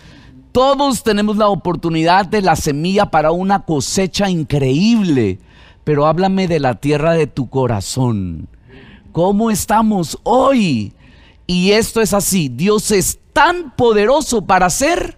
Todos 0.51 1.01
tenemos 1.01 1.37
la 1.37 1.47
oportunidad 1.47 2.27
de 2.27 2.43
la 2.43 2.55
semilla 2.55 3.09
para 3.09 3.31
una 3.31 3.65
cosecha 3.65 4.29
increíble, 4.29 5.39
pero 5.83 6.05
háblame 6.05 6.47
de 6.47 6.59
la 6.59 6.75
tierra 6.75 7.13
de 7.13 7.25
tu 7.25 7.49
corazón. 7.49 8.47
¿Cómo 9.11 9.49
estamos 9.49 10.19
hoy? 10.21 10.93
Y 11.47 11.71
esto 11.71 11.99
es 11.99 12.13
así, 12.13 12.47
Dios 12.47 12.91
es 12.91 13.17
tan 13.33 13.75
poderoso 13.75 14.45
para 14.45 14.67
hacer 14.67 15.17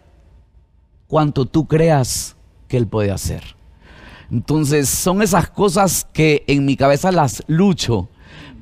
cuanto 1.08 1.46
tú 1.46 1.68
creas 1.68 2.38
que 2.70 2.78
Él 2.78 2.88
puede 2.88 3.12
hacer. 3.12 3.44
Entonces 4.32 4.88
son 4.88 5.22
esas 5.22 5.50
cosas 5.50 6.08
que 6.14 6.46
en 6.48 6.64
mi 6.64 6.78
cabeza 6.78 7.12
las 7.12 7.44
lucho 7.48 8.08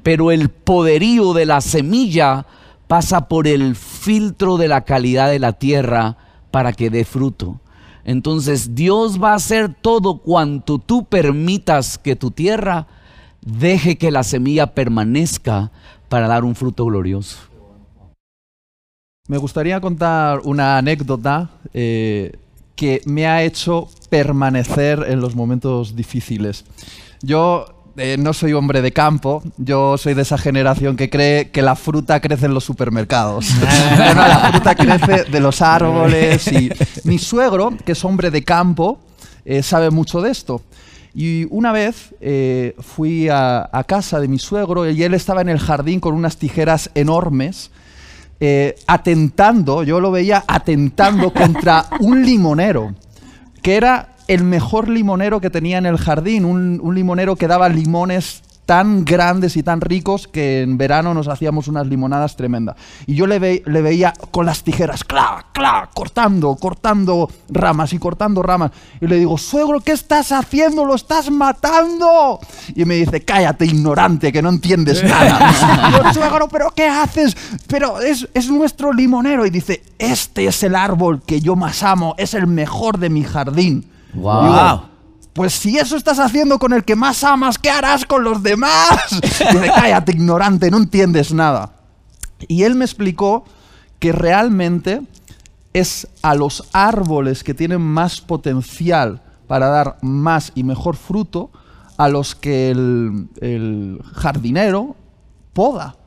pero 0.07 0.31
el 0.31 0.47
poderío 0.47 1.33
de 1.33 1.45
la 1.45 1.59
semilla 1.59 2.45
pasa 2.87 3.27
por 3.27 3.45
el 3.45 3.75
filtro 3.75 4.55
de 4.55 4.69
la 4.69 4.85
calidad 4.85 5.29
de 5.29 5.37
la 5.37 5.51
tierra 5.51 6.15
para 6.49 6.71
que 6.71 6.89
dé 6.89 7.03
fruto. 7.03 7.59
Entonces 8.05 8.73
Dios 8.73 9.21
va 9.21 9.33
a 9.33 9.35
hacer 9.35 9.75
todo 9.81 10.19
cuanto 10.19 10.79
tú 10.79 11.03
permitas 11.03 11.97
que 11.97 12.15
tu 12.15 12.31
tierra 12.31 12.87
deje 13.41 13.97
que 13.97 14.09
la 14.09 14.23
semilla 14.23 14.67
permanezca 14.67 15.73
para 16.07 16.29
dar 16.29 16.45
un 16.45 16.55
fruto 16.55 16.85
glorioso. 16.85 17.39
Me 19.27 19.37
gustaría 19.37 19.81
contar 19.81 20.39
una 20.45 20.77
anécdota 20.77 21.49
eh, 21.73 22.31
que 22.77 23.01
me 23.05 23.27
ha 23.27 23.43
hecho 23.43 23.89
permanecer 24.09 25.03
en 25.09 25.19
los 25.19 25.35
momentos 25.35 25.97
difíciles. 25.97 26.63
Yo 27.21 27.76
eh, 27.97 28.15
no 28.17 28.31
soy 28.33 28.53
hombre 28.53 28.83
de 28.83 28.91
campo, 28.91 29.41
yo 29.57 29.97
soy 29.97 30.13
de 30.13 30.21
esa 30.21 30.37
generación 30.37 30.95
que 30.95 31.09
cree 31.09 31.49
que 31.49 31.63
la 31.63 31.75
fruta 31.75 32.19
crece 32.19 32.45
en 32.45 32.53
los 32.53 32.63
supermercados. 32.63 33.49
no, 33.97 34.13
no, 34.13 34.27
la 34.27 34.51
fruta 34.51 34.75
crece 34.75 35.23
de 35.23 35.39
los 35.39 35.61
árboles 35.63 36.47
y 36.51 36.69
mi 37.05 37.17
suegro, 37.17 37.73
que 37.83 37.93
es 37.93 38.05
hombre 38.05 38.29
de 38.29 38.43
campo, 38.43 38.99
eh, 39.45 39.63
sabe 39.63 39.89
mucho 39.89 40.21
de 40.21 40.29
esto. 40.29 40.61
Y 41.15 41.47
una 41.49 41.71
vez 41.71 42.13
eh, 42.21 42.75
fui 42.79 43.29
a, 43.29 43.67
a, 43.71 43.83
casa 43.85 44.19
de 44.19 44.27
mi 44.27 44.37
suegro 44.37 44.87
y 44.87 45.01
él 45.01 45.15
estaba 45.15 45.41
en 45.41 45.49
el 45.49 45.57
jardín 45.57 45.99
con 45.99 46.13
unas 46.13 46.37
tijeras 46.37 46.91
enormes, 46.93 47.71
atentando, 48.85 49.81
yo 49.81 49.99
lo 49.99 50.11
veía 50.11 50.43
atentando 50.47 51.33
contra 51.33 51.87
un 52.01 52.23
limonero, 52.23 52.93
que 53.63 53.75
era 53.75 54.16
el 54.27 54.43
mejor 54.43 54.89
limonero 54.89 55.39
que 55.41 55.49
tenía 55.49 55.77
en 55.77 55.85
el 55.85 55.97
jardín, 55.97 56.45
un, 56.45 56.79
un 56.81 56.95
limonero 56.95 57.35
que 57.35 57.47
daba 57.47 57.69
limones 57.69 58.43
tan 58.65 59.05
grandes 59.05 59.55
y 59.55 59.63
tan 59.63 59.79
ricos 59.79 60.27
que 60.27 60.61
en 60.61 60.77
verano 60.77 61.13
nos 61.13 61.29
hacíamos 61.29 61.69
unas 61.69 61.87
limonadas 61.87 62.35
tremendas. 62.35 62.75
Y 63.05 63.15
yo 63.15 63.25
le, 63.25 63.39
ve- 63.39 63.63
le 63.65 63.81
veía 63.81 64.13
con 64.31 64.45
las 64.45 64.61
tijeras, 64.61 65.05
cla, 65.05 65.45
cla, 65.53 65.89
cortando, 65.93 66.53
cortando 66.57 67.29
ramas 67.47 67.93
y 67.93 67.97
cortando 67.97 68.43
ramas. 68.43 68.71
Y 68.99 69.07
le 69.07 69.15
digo, 69.19 69.37
suegro, 69.37 69.79
¿qué 69.79 69.93
estás 69.93 70.33
haciendo? 70.33 70.83
¡Lo 70.83 70.95
estás 70.95 71.31
matando! 71.31 72.41
Y 72.75 72.83
me 72.83 72.95
dice, 72.95 73.21
cállate, 73.21 73.65
ignorante, 73.65 74.33
que 74.33 74.41
no 74.41 74.49
entiendes 74.49 75.01
nada. 75.05 75.93
Yo, 76.03 76.13
suegro, 76.13 76.49
¿pero 76.49 76.71
qué 76.71 76.89
haces? 76.89 77.37
Pero 77.67 78.01
es, 78.01 78.27
es 78.33 78.49
nuestro 78.49 78.91
limonero. 78.91 79.45
Y 79.45 79.49
dice, 79.49 79.81
este 79.97 80.45
es 80.45 80.61
el 80.63 80.75
árbol 80.75 81.21
que 81.25 81.39
yo 81.39 81.55
más 81.55 81.83
amo, 81.83 82.15
es 82.17 82.33
el 82.33 82.47
mejor 82.47 82.97
de 82.97 83.09
mi 83.09 83.23
jardín. 83.23 83.85
Wow. 84.17 84.43
Digo, 84.43 84.89
pues 85.33 85.53
si 85.53 85.77
eso 85.77 85.95
estás 85.95 86.19
haciendo 86.19 86.57
con 86.57 86.73
el 86.73 86.83
que 86.83 86.95
más 86.95 87.23
amas, 87.23 87.57
¿qué 87.57 87.69
harás 87.69 88.05
con 88.05 88.23
los 88.23 88.41
demás? 88.41 88.97
Dice, 89.21 89.71
cállate, 89.75 90.11
ignorante, 90.11 90.71
no 90.71 90.77
entiendes 90.77 91.31
nada. 91.31 91.73
Y 92.47 92.63
él 92.63 92.75
me 92.75 92.85
explicó 92.85 93.45
que 93.99 94.11
realmente 94.11 95.01
es 95.73 96.07
a 96.23 96.33
los 96.33 96.67
árboles 96.73 97.43
que 97.43 97.53
tienen 97.53 97.81
más 97.81 98.19
potencial 98.19 99.21
para 99.47 99.67
dar 99.67 99.97
más 100.01 100.51
y 100.55 100.63
mejor 100.63 100.95
fruto 100.95 101.51
a 101.97 102.07
los 102.09 102.33
que 102.33 102.71
el, 102.71 103.27
el 103.39 104.01
jardinero 104.13 104.95
poda. 105.53 105.97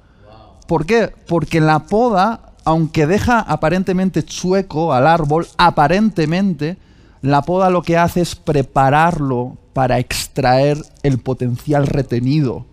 ¿Por 0.66 0.86
qué? 0.86 1.12
Porque 1.28 1.60
la 1.60 1.80
poda, 1.80 2.52
aunque 2.64 3.06
deja 3.06 3.40
aparentemente 3.40 4.24
chueco 4.24 4.92
al 4.92 5.06
árbol, 5.06 5.46
aparentemente, 5.56 6.78
la 7.22 7.42
poda 7.42 7.70
lo 7.70 7.82
que 7.82 7.96
hace 7.96 8.20
es 8.20 8.34
prepararlo 8.34 9.56
para 9.72 9.98
extraer 9.98 10.78
el 11.02 11.18
potencial 11.18 11.86
retenido. 11.86 12.66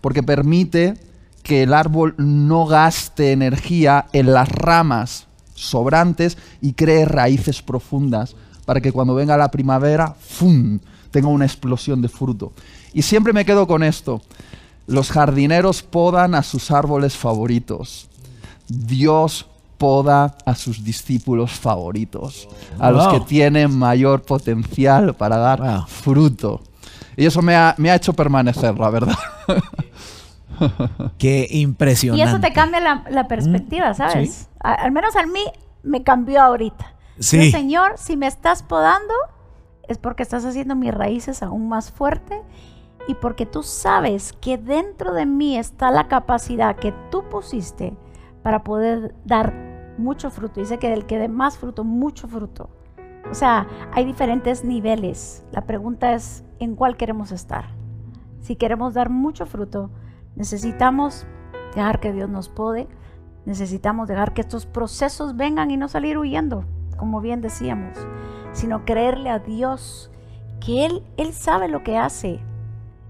Porque 0.00 0.22
permite 0.22 0.94
que 1.42 1.62
el 1.62 1.74
árbol 1.74 2.14
no 2.18 2.66
gaste 2.66 3.32
energía 3.32 4.06
en 4.12 4.32
las 4.32 4.48
ramas 4.48 5.26
sobrantes 5.54 6.38
y 6.60 6.74
cree 6.74 7.04
raíces 7.04 7.62
profundas 7.62 8.36
para 8.64 8.80
que 8.80 8.92
cuando 8.92 9.14
venga 9.14 9.36
la 9.36 9.50
primavera, 9.50 10.14
¡fum!, 10.20 10.78
tenga 11.10 11.28
una 11.28 11.46
explosión 11.46 12.02
de 12.02 12.08
fruto. 12.08 12.52
Y 12.92 13.02
siempre 13.02 13.32
me 13.32 13.44
quedo 13.44 13.66
con 13.66 13.82
esto. 13.82 14.22
Los 14.86 15.10
jardineros 15.10 15.82
podan 15.82 16.34
a 16.34 16.42
sus 16.42 16.70
árboles 16.70 17.16
favoritos. 17.16 18.08
Dios 18.68 19.46
poda 19.78 20.36
a 20.44 20.54
sus 20.54 20.82
discípulos 20.84 21.52
favoritos, 21.52 22.48
a 22.78 22.90
los 22.90 23.08
que 23.08 23.20
tienen 23.20 23.76
mayor 23.78 24.22
potencial 24.22 25.14
para 25.14 25.36
dar 25.38 25.60
Wow. 25.60 25.86
fruto. 25.86 26.60
Y 27.16 27.26
eso 27.26 27.40
me 27.42 27.56
ha, 27.56 27.74
me 27.78 27.90
ha 27.90 27.94
hecho 27.96 28.12
permanecer, 28.12 28.76
la 28.78 28.90
verdad. 28.90 29.16
Qué 31.18 31.46
Y 31.50 31.60
impresionante. 31.60 32.24
eso 32.28 32.40
te 32.40 32.52
cambia 32.52 32.80
la, 32.80 33.04
la 33.10 33.28
perspectiva, 33.28 33.94
¿sabes? 33.94 34.48
A- 34.60 34.74
al 34.74 34.92
menos 34.92 35.16
a 35.16 35.24
mí 35.26 35.44
me 35.82 36.02
cambió 36.02 36.42
ahorita. 36.42 36.94
Sí. 37.18 37.50
Yo, 37.50 37.58
Señor, 37.58 37.92
si 37.96 38.16
me 38.16 38.26
estás 38.26 38.62
podando, 38.62 39.14
es 39.88 39.98
porque 39.98 40.22
estás 40.22 40.44
haciendo 40.44 40.74
mis 40.76 40.92
raíces 40.94 41.42
aún 41.42 41.68
más 41.68 41.90
fuerte 41.90 42.40
y 43.08 43.14
porque 43.14 43.46
tú 43.46 43.62
sabes 43.62 44.32
que 44.40 44.58
dentro 44.58 45.12
de 45.14 45.26
mí 45.26 45.56
está 45.56 45.90
la 45.90 46.08
capacidad 46.08 46.76
que 46.76 46.92
tú 47.10 47.24
pusiste 47.28 47.94
para 48.42 48.62
poder 48.62 49.14
dar 49.24 49.52
mucho 49.98 50.30
fruto. 50.30 50.60
Dice 50.60 50.78
que 50.78 50.90
del 50.90 51.06
que 51.06 51.18
dé 51.18 51.28
más 51.28 51.58
fruto, 51.58 51.84
mucho 51.84 52.28
fruto. 52.28 52.70
O 53.30 53.34
sea, 53.34 53.66
hay 53.92 54.04
diferentes 54.04 54.64
niveles. 54.64 55.44
La 55.52 55.66
pregunta 55.66 56.14
es, 56.14 56.44
¿en 56.58 56.76
cuál 56.76 56.96
queremos 56.96 57.32
estar? 57.32 57.66
Si 58.40 58.56
queremos 58.56 58.94
dar 58.94 59.10
mucho 59.10 59.44
fruto, 59.44 59.90
necesitamos 60.34 61.26
dejar 61.74 62.00
que 62.00 62.12
Dios 62.12 62.30
nos 62.30 62.48
pode, 62.48 62.88
necesitamos 63.44 64.08
dejar 64.08 64.32
que 64.32 64.40
estos 64.40 64.66
procesos 64.66 65.36
vengan 65.36 65.70
y 65.70 65.76
no 65.76 65.88
salir 65.88 66.16
huyendo, 66.16 66.64
como 66.96 67.20
bien 67.20 67.40
decíamos, 67.40 67.98
sino 68.52 68.84
creerle 68.84 69.30
a 69.30 69.38
Dios 69.38 70.10
que 70.60 70.86
Él, 70.86 71.02
Él 71.16 71.32
sabe 71.32 71.68
lo 71.68 71.82
que 71.82 71.98
hace. 71.98 72.40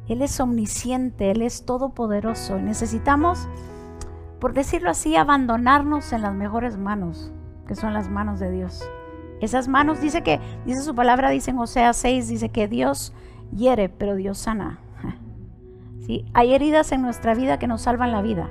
Él 0.08 0.22
es 0.22 0.40
omnisciente, 0.40 1.30
Él 1.30 1.42
es 1.42 1.64
todopoderoso. 1.64 2.58
Necesitamos, 2.58 3.46
por 4.40 4.52
decirlo 4.52 4.90
así, 4.90 5.16
abandonarnos 5.16 6.12
en 6.12 6.22
las 6.22 6.34
mejores 6.34 6.78
manos, 6.78 7.32
que 7.66 7.74
son 7.74 7.92
las 7.92 8.08
manos 8.08 8.38
de 8.38 8.50
Dios. 8.50 8.88
Esas 9.40 9.68
manos, 9.68 10.00
dice 10.00 10.22
que, 10.22 10.40
dice 10.64 10.82
su 10.82 10.94
palabra, 10.94 11.30
dice 11.30 11.50
en 11.50 11.58
Osea 11.58 11.92
6, 11.92 12.28
dice 12.28 12.48
que 12.48 12.68
Dios 12.68 13.12
hiere, 13.52 13.88
pero 13.88 14.14
Dios 14.14 14.38
sana. 14.38 14.80
¿Sí? 16.00 16.24
Hay 16.34 16.54
heridas 16.54 16.92
en 16.92 17.02
nuestra 17.02 17.34
vida 17.34 17.58
que 17.58 17.66
nos 17.66 17.82
salvan 17.82 18.12
la 18.12 18.22
vida. 18.22 18.50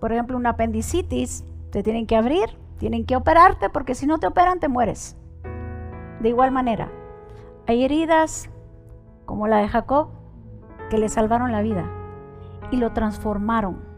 Por 0.00 0.12
ejemplo, 0.12 0.36
una 0.36 0.50
apendicitis, 0.50 1.44
te 1.70 1.82
tienen 1.82 2.06
que 2.06 2.16
abrir, 2.16 2.50
tienen 2.78 3.06
que 3.06 3.16
operarte, 3.16 3.70
porque 3.70 3.94
si 3.94 4.06
no 4.06 4.18
te 4.18 4.26
operan 4.26 4.60
te 4.60 4.68
mueres. 4.68 5.16
De 6.20 6.28
igual 6.28 6.50
manera, 6.50 6.90
hay 7.66 7.84
heridas 7.84 8.50
como 9.24 9.46
la 9.46 9.58
de 9.58 9.68
Jacob 9.68 10.08
que 10.90 10.98
le 10.98 11.08
salvaron 11.08 11.52
la 11.52 11.62
vida 11.62 11.90
y 12.70 12.76
lo 12.76 12.92
transformaron 12.92 13.93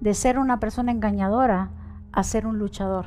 de 0.00 0.14
ser 0.14 0.38
una 0.38 0.60
persona 0.60 0.92
engañadora 0.92 1.70
a 2.12 2.22
ser 2.22 2.46
un 2.46 2.58
luchador. 2.58 3.06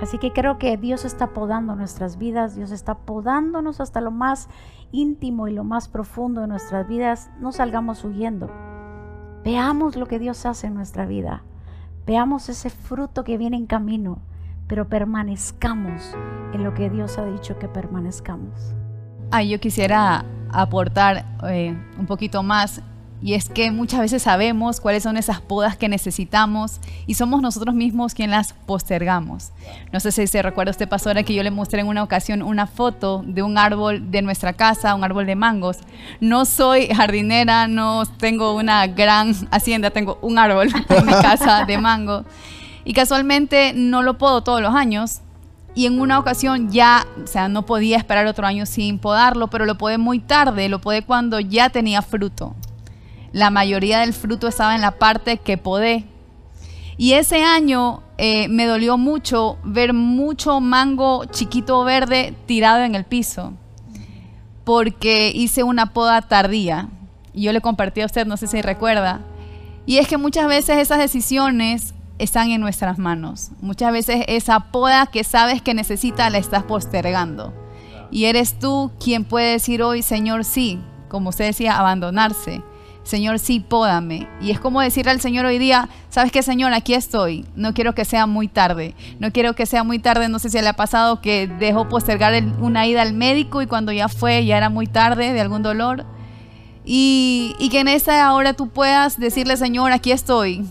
Así 0.00 0.18
que 0.18 0.32
creo 0.32 0.58
que 0.58 0.76
Dios 0.76 1.04
está 1.04 1.28
podando 1.28 1.74
nuestras 1.74 2.18
vidas, 2.18 2.54
Dios 2.54 2.70
está 2.70 2.94
podándonos 2.94 3.80
hasta 3.80 4.00
lo 4.00 4.12
más 4.12 4.48
íntimo 4.92 5.48
y 5.48 5.52
lo 5.52 5.64
más 5.64 5.88
profundo 5.88 6.42
de 6.42 6.46
nuestras 6.46 6.86
vidas. 6.86 7.30
No 7.40 7.50
salgamos 7.50 8.04
huyendo. 8.04 8.50
Veamos 9.44 9.96
lo 9.96 10.06
que 10.06 10.18
Dios 10.18 10.46
hace 10.46 10.68
en 10.68 10.74
nuestra 10.74 11.06
vida. 11.06 11.42
Veamos 12.06 12.48
ese 12.48 12.70
fruto 12.70 13.24
que 13.24 13.38
viene 13.38 13.56
en 13.56 13.66
camino, 13.66 14.20
pero 14.68 14.88
permanezcamos 14.88 16.14
en 16.52 16.62
lo 16.62 16.74
que 16.74 16.90
Dios 16.90 17.18
ha 17.18 17.24
dicho 17.24 17.58
que 17.58 17.68
permanezcamos. 17.68 18.74
Ah, 19.30 19.42
yo 19.42 19.58
quisiera 19.58 20.24
aportar 20.50 21.24
eh, 21.48 21.76
un 21.98 22.06
poquito 22.06 22.42
más 22.42 22.82
y 23.20 23.34
es 23.34 23.48
que 23.48 23.70
muchas 23.70 24.00
veces 24.00 24.22
sabemos 24.22 24.80
cuáles 24.80 25.02
son 25.02 25.16
esas 25.16 25.40
podas 25.40 25.76
que 25.76 25.88
necesitamos 25.88 26.80
y 27.06 27.14
somos 27.14 27.42
nosotros 27.42 27.74
mismos 27.74 28.14
quien 28.14 28.30
las 28.30 28.52
postergamos. 28.52 29.50
No 29.92 30.00
sé 30.00 30.12
si 30.12 30.26
se 30.26 30.42
recuerda 30.42 30.70
usted, 30.70 30.88
pastora, 30.88 31.22
que 31.22 31.34
yo 31.34 31.42
le 31.42 31.50
mostré 31.50 31.80
en 31.80 31.88
una 31.88 32.02
ocasión 32.02 32.42
una 32.42 32.66
foto 32.66 33.24
de 33.26 33.42
un 33.42 33.58
árbol 33.58 34.10
de 34.10 34.22
nuestra 34.22 34.52
casa, 34.52 34.94
un 34.94 35.04
árbol 35.04 35.26
de 35.26 35.34
mangos. 35.34 35.78
No 36.20 36.44
soy 36.44 36.86
jardinera, 36.86 37.66
no 37.66 38.04
tengo 38.06 38.54
una 38.54 38.86
gran 38.86 39.34
hacienda, 39.50 39.90
tengo 39.90 40.18
un 40.22 40.38
árbol 40.38 40.68
en 40.88 41.06
mi 41.06 41.12
casa 41.12 41.64
de 41.64 41.78
mango 41.78 42.24
y 42.84 42.92
casualmente 42.92 43.72
no 43.74 44.02
lo 44.02 44.16
podo 44.16 44.42
todos 44.42 44.62
los 44.62 44.74
años, 44.74 45.20
y 45.74 45.86
en 45.86 46.00
una 46.00 46.18
ocasión 46.18 46.72
ya, 46.72 47.06
o 47.22 47.26
sea, 47.26 47.46
no 47.48 47.64
podía 47.64 47.98
esperar 47.98 48.26
otro 48.26 48.46
año 48.46 48.66
sin 48.66 48.98
podarlo, 48.98 49.48
pero 49.48 49.64
lo 49.64 49.76
podé 49.78 49.96
muy 49.96 50.18
tarde, 50.18 50.68
lo 50.68 50.80
podé 50.80 51.02
cuando 51.02 51.38
ya 51.38 51.70
tenía 51.70 52.02
fruto. 52.02 52.56
La 53.38 53.50
mayoría 53.50 54.00
del 54.00 54.14
fruto 54.14 54.48
estaba 54.48 54.74
en 54.74 54.80
la 54.80 54.98
parte 54.98 55.36
que 55.38 55.56
podé. 55.56 56.04
Y 56.96 57.12
ese 57.12 57.44
año 57.44 58.02
eh, 58.16 58.48
me 58.48 58.66
dolió 58.66 58.98
mucho 58.98 59.58
ver 59.62 59.92
mucho 59.92 60.58
mango 60.58 61.24
chiquito 61.26 61.84
verde 61.84 62.34
tirado 62.46 62.82
en 62.82 62.96
el 62.96 63.04
piso, 63.04 63.52
porque 64.64 65.30
hice 65.32 65.62
una 65.62 65.92
poda 65.92 66.20
tardía. 66.22 66.88
Y 67.32 67.42
yo 67.42 67.52
le 67.52 67.60
compartí 67.60 68.00
a 68.00 68.06
usted, 68.06 68.26
no 68.26 68.36
sé 68.36 68.48
si 68.48 68.60
recuerda. 68.60 69.20
Y 69.86 69.98
es 69.98 70.08
que 70.08 70.18
muchas 70.18 70.48
veces 70.48 70.78
esas 70.78 70.98
decisiones 70.98 71.94
están 72.18 72.50
en 72.50 72.60
nuestras 72.60 72.98
manos. 72.98 73.52
Muchas 73.60 73.92
veces 73.92 74.24
esa 74.26 74.72
poda 74.72 75.06
que 75.06 75.22
sabes 75.22 75.62
que 75.62 75.74
necesita 75.74 76.28
la 76.28 76.38
estás 76.38 76.64
postergando. 76.64 77.54
Y 78.10 78.24
eres 78.24 78.58
tú 78.58 78.90
quien 78.98 79.24
puede 79.24 79.52
decir 79.52 79.84
hoy, 79.84 80.02
Señor, 80.02 80.44
sí, 80.44 80.80
como 81.08 81.28
usted 81.28 81.44
decía, 81.44 81.78
abandonarse. 81.78 82.64
Señor, 83.02 83.38
sí, 83.38 83.60
pódame. 83.60 84.28
Y 84.40 84.50
es 84.50 84.60
como 84.60 84.82
decirle 84.82 85.12
al 85.12 85.20
Señor 85.20 85.46
hoy 85.46 85.58
día, 85.58 85.88
¿sabes 86.10 86.30
qué, 86.30 86.42
Señor? 86.42 86.74
Aquí 86.74 86.92
estoy. 86.92 87.46
No 87.56 87.72
quiero 87.72 87.94
que 87.94 88.04
sea 88.04 88.26
muy 88.26 88.48
tarde. 88.48 88.94
No 89.18 89.32
quiero 89.32 89.54
que 89.54 89.64
sea 89.64 89.82
muy 89.82 89.98
tarde. 89.98 90.28
No 90.28 90.38
sé 90.38 90.50
si 90.50 90.60
le 90.60 90.68
ha 90.68 90.74
pasado 90.74 91.22
que 91.22 91.46
dejó 91.46 91.88
postergar 91.88 92.34
una 92.60 92.86
ida 92.86 93.00
al 93.00 93.14
médico 93.14 93.62
y 93.62 93.66
cuando 93.66 93.92
ya 93.92 94.08
fue, 94.08 94.44
ya 94.44 94.58
era 94.58 94.68
muy 94.68 94.86
tarde 94.86 95.32
de 95.32 95.40
algún 95.40 95.62
dolor. 95.62 96.04
Y, 96.84 97.54
y 97.58 97.70
que 97.70 97.80
en 97.80 97.88
esa 97.88 98.32
hora 98.34 98.52
tú 98.52 98.68
puedas 98.68 99.18
decirle, 99.18 99.56
Señor, 99.56 99.92
aquí 99.92 100.12
estoy. 100.12 100.66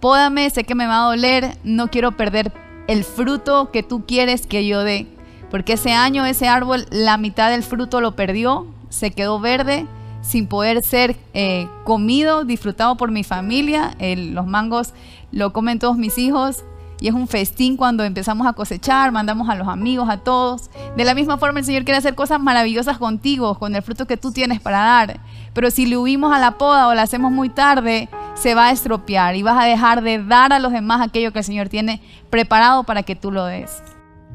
Pódame, 0.00 0.50
sé 0.50 0.64
que 0.64 0.74
me 0.74 0.86
va 0.86 1.04
a 1.04 1.06
doler. 1.06 1.56
No 1.64 1.88
quiero 1.88 2.16
perder 2.16 2.52
el 2.86 3.04
fruto 3.04 3.70
que 3.70 3.82
tú 3.82 4.04
quieres 4.04 4.46
que 4.46 4.66
yo 4.66 4.82
dé. 4.84 5.06
Porque 5.50 5.74
ese 5.74 5.92
año, 5.92 6.26
ese 6.26 6.48
árbol, 6.48 6.86
la 6.90 7.16
mitad 7.16 7.50
del 7.50 7.62
fruto 7.62 8.00
lo 8.00 8.14
perdió. 8.14 8.66
Se 8.90 9.10
quedó 9.10 9.40
verde 9.40 9.86
sin 10.22 10.46
poder 10.46 10.82
ser 10.82 11.16
eh, 11.34 11.68
comido, 11.84 12.44
disfrutado 12.44 12.96
por 12.96 13.10
mi 13.10 13.24
familia. 13.24 13.94
Los 14.00 14.46
mangos 14.46 14.94
lo 15.30 15.52
comen 15.52 15.78
todos 15.78 15.98
mis 15.98 16.16
hijos. 16.16 16.64
y 17.00 17.08
es 17.08 17.14
un 17.14 17.26
festín 17.26 17.76
cuando 17.76 18.04
empezamos 18.04 18.46
a 18.46 18.52
cosechar, 18.52 19.10
mandamos 19.10 19.48
a 19.48 19.56
los 19.56 19.66
amigos, 19.66 20.08
a 20.08 20.18
todos. 20.18 20.70
De 20.96 21.04
la 21.04 21.14
misma 21.14 21.36
forma 21.36 21.58
el 21.58 21.64
Señor 21.64 21.84
quiere 21.84 21.98
hacer 21.98 22.14
cosas 22.14 22.40
maravillosas 22.40 22.96
contigo, 22.96 23.58
con 23.58 23.74
el 23.74 23.82
fruto 23.82 24.06
que 24.06 24.16
tú 24.16 24.30
tienes 24.30 24.60
para 24.60 24.78
dar. 24.78 25.20
Pero 25.52 25.72
si 25.72 25.84
le 25.84 25.96
huimos 25.96 26.32
a 26.32 26.38
la 26.38 26.58
poda 26.58 26.86
o 26.86 26.94
la 26.94 27.02
hacemos 27.02 27.32
muy 27.32 27.48
tarde, 27.48 28.08
se 28.34 28.54
va 28.54 28.66
a 28.66 28.70
estropear 28.70 29.34
y 29.34 29.42
vas 29.42 29.60
a 29.60 29.66
dejar 29.66 30.02
de 30.02 30.22
dar 30.22 30.52
a 30.52 30.60
los 30.60 30.70
demás 30.70 31.00
aquello 31.00 31.32
que 31.32 31.40
el 31.40 31.44
Señor 31.44 31.68
tiene 31.68 32.00
preparado 32.30 32.84
para 32.84 33.02
que 33.02 33.16
tú 33.16 33.32
lo 33.32 33.46
des. 33.46 33.82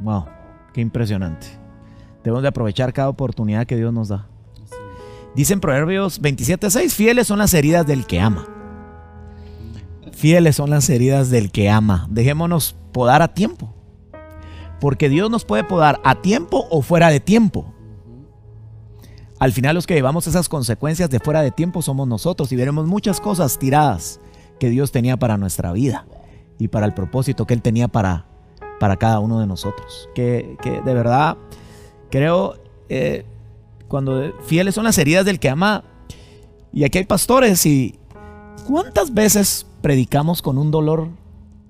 Wow, 0.02 0.26
qué 0.74 0.82
impresionante. 0.82 1.48
Debemos 2.24 2.42
de 2.42 2.50
aprovechar 2.50 2.92
cada 2.92 3.08
oportunidad 3.08 3.66
que 3.66 3.78
Dios 3.78 3.94
nos 3.94 4.10
da. 4.10 4.28
Dicen 5.38 5.60
Proverbios 5.60 6.20
27:6, 6.20 6.96
fieles 6.96 7.28
son 7.28 7.38
las 7.38 7.54
heridas 7.54 7.86
del 7.86 8.08
que 8.08 8.20
ama. 8.20 8.48
Fieles 10.12 10.56
son 10.56 10.72
las 10.72 10.90
heridas 10.90 11.30
del 11.30 11.52
que 11.52 11.70
ama. 11.70 12.08
Dejémonos 12.10 12.76
podar 12.92 13.22
a 13.22 13.36
tiempo. 13.36 13.72
Porque 14.82 15.10
Dios 15.10 15.30
nos 15.30 15.46
puede 15.46 15.64
podar 15.64 16.02
a 16.04 16.24
tiempo 16.24 16.66
o 16.72 16.82
fuera 16.82 17.10
de 17.10 17.20
tiempo. 17.20 17.72
Al 19.38 19.52
final 19.52 19.76
los 19.76 19.86
que 19.86 19.94
llevamos 19.94 20.26
esas 20.26 20.50
consecuencias 20.50 21.12
de 21.12 21.20
fuera 21.20 21.44
de 21.44 21.52
tiempo 21.52 21.84
somos 21.84 22.08
nosotros 22.08 22.52
y 22.52 22.56
veremos 22.56 22.88
muchas 22.88 23.22
cosas 23.22 23.60
tiradas 23.60 24.20
que 24.60 24.72
Dios 24.72 24.92
tenía 24.92 25.18
para 25.18 25.38
nuestra 25.38 25.72
vida 25.72 26.08
y 26.58 26.70
para 26.70 26.88
el 26.88 26.96
propósito 26.96 27.46
que 27.46 27.54
Él 27.54 27.62
tenía 27.62 27.88
para, 27.88 28.26
para 28.80 28.96
cada 28.96 29.20
uno 29.20 29.40
de 29.40 29.46
nosotros. 29.46 30.10
Que, 30.16 30.58
de 30.84 30.94
verdad 30.96 31.38
creo, 32.10 32.56
eh, 32.90 33.24
cuando 33.88 34.34
fieles 34.46 34.76
son 34.76 34.84
las 34.84 34.98
heridas 34.98 35.26
del 35.26 35.40
que 35.40 35.50
ama, 35.50 35.84
y 36.74 36.84
aquí 36.84 36.98
hay 36.98 37.06
pastores 37.06 37.66
y 37.66 37.96
¿cuántas 38.68 39.14
veces 39.14 39.66
predicamos 39.82 40.42
con 40.42 40.58
un 40.58 40.72
dolor 40.72 41.10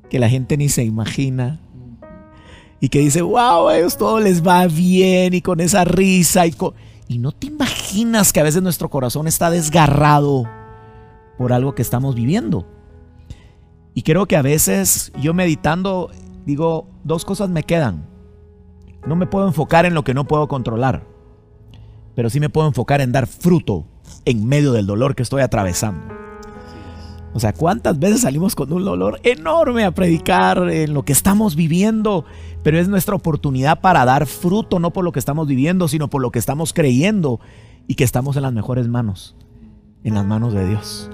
que 0.10 0.20
la 0.20 0.30
gente 0.30 0.58
ni 0.58 0.70
se 0.70 0.84
imagina. 0.84 1.60
Y 2.80 2.90
que 2.90 3.00
dice, 3.00 3.22
wow, 3.22 3.68
a 3.68 3.78
ellos 3.78 3.98
todo 3.98 4.20
les 4.20 4.46
va 4.46 4.68
bien 4.68 5.34
y 5.34 5.42
con 5.42 5.60
esa 5.60 5.84
risa 5.84 6.46
y 6.46 6.56
Y 7.08 7.20
no 7.20 7.32
te 7.32 7.48
imaginas 7.48 8.32
que 8.32 8.40
a 8.40 8.44
veces 8.44 8.62
nuestro 8.62 8.90
corazón 8.90 9.28
está 9.28 9.50
desgarrado 9.50 10.44
por 11.38 11.54
algo 11.54 11.74
que 11.74 11.82
estamos 11.82 12.16
viviendo. 12.16 12.68
Y 13.94 14.04
creo 14.04 14.28
que 14.28 14.36
a 14.36 14.44
veces 14.44 15.12
yo 15.20 15.34
meditando 15.34 16.12
digo, 16.46 16.88
dos 17.04 17.26
cosas 17.26 17.50
me 17.50 17.64
quedan. 17.64 18.06
No 19.06 19.16
me 19.16 19.26
puedo 19.26 19.48
enfocar 19.48 19.86
en 19.86 19.94
lo 19.94 20.04
que 20.04 20.14
no 20.14 20.28
puedo 20.28 20.48
controlar, 20.48 21.04
pero 22.18 22.32
sí 22.32 22.40
me 22.40 22.50
puedo 22.50 22.68
enfocar 22.68 23.00
en 23.00 23.12
dar 23.12 23.28
fruto 23.28 23.86
en 24.26 24.48
medio 24.48 24.72
del 24.72 24.88
dolor 24.88 25.14
que 25.14 25.22
estoy 25.22 25.44
atravesando. 25.44 26.02
O 27.36 27.40
sea, 27.40 27.54
¿cuántas 27.54 28.00
veces 28.00 28.22
salimos 28.22 28.56
con 28.56 28.74
un 28.74 28.84
dolor 28.84 29.20
enorme 29.22 29.84
a 29.84 29.92
predicar 29.92 30.68
en 30.72 30.96
lo 30.96 31.04
que 31.04 31.14
estamos 31.14 31.56
viviendo? 31.56 32.26
Pero 32.64 32.80
es 32.80 32.88
nuestra 32.88 33.14
oportunidad 33.14 33.82
para 33.82 34.04
dar 34.04 34.26
fruto, 34.26 34.80
no 34.80 34.92
por 34.94 35.06
lo 35.06 35.12
que 35.12 35.20
estamos 35.20 35.48
viviendo, 35.48 35.88
sino 35.88 36.08
por 36.08 36.24
lo 36.24 36.32
que 36.32 36.40
estamos 36.40 36.74
creyendo 36.74 37.40
y 37.86 37.94
que 37.94 38.04
estamos 38.04 38.36
en 38.36 38.42
las 38.42 38.54
mejores 38.54 38.88
manos, 38.88 39.36
en 40.04 40.16
las 40.16 40.26
manos 40.26 40.54
de 40.56 40.68
Dios. 40.68 41.12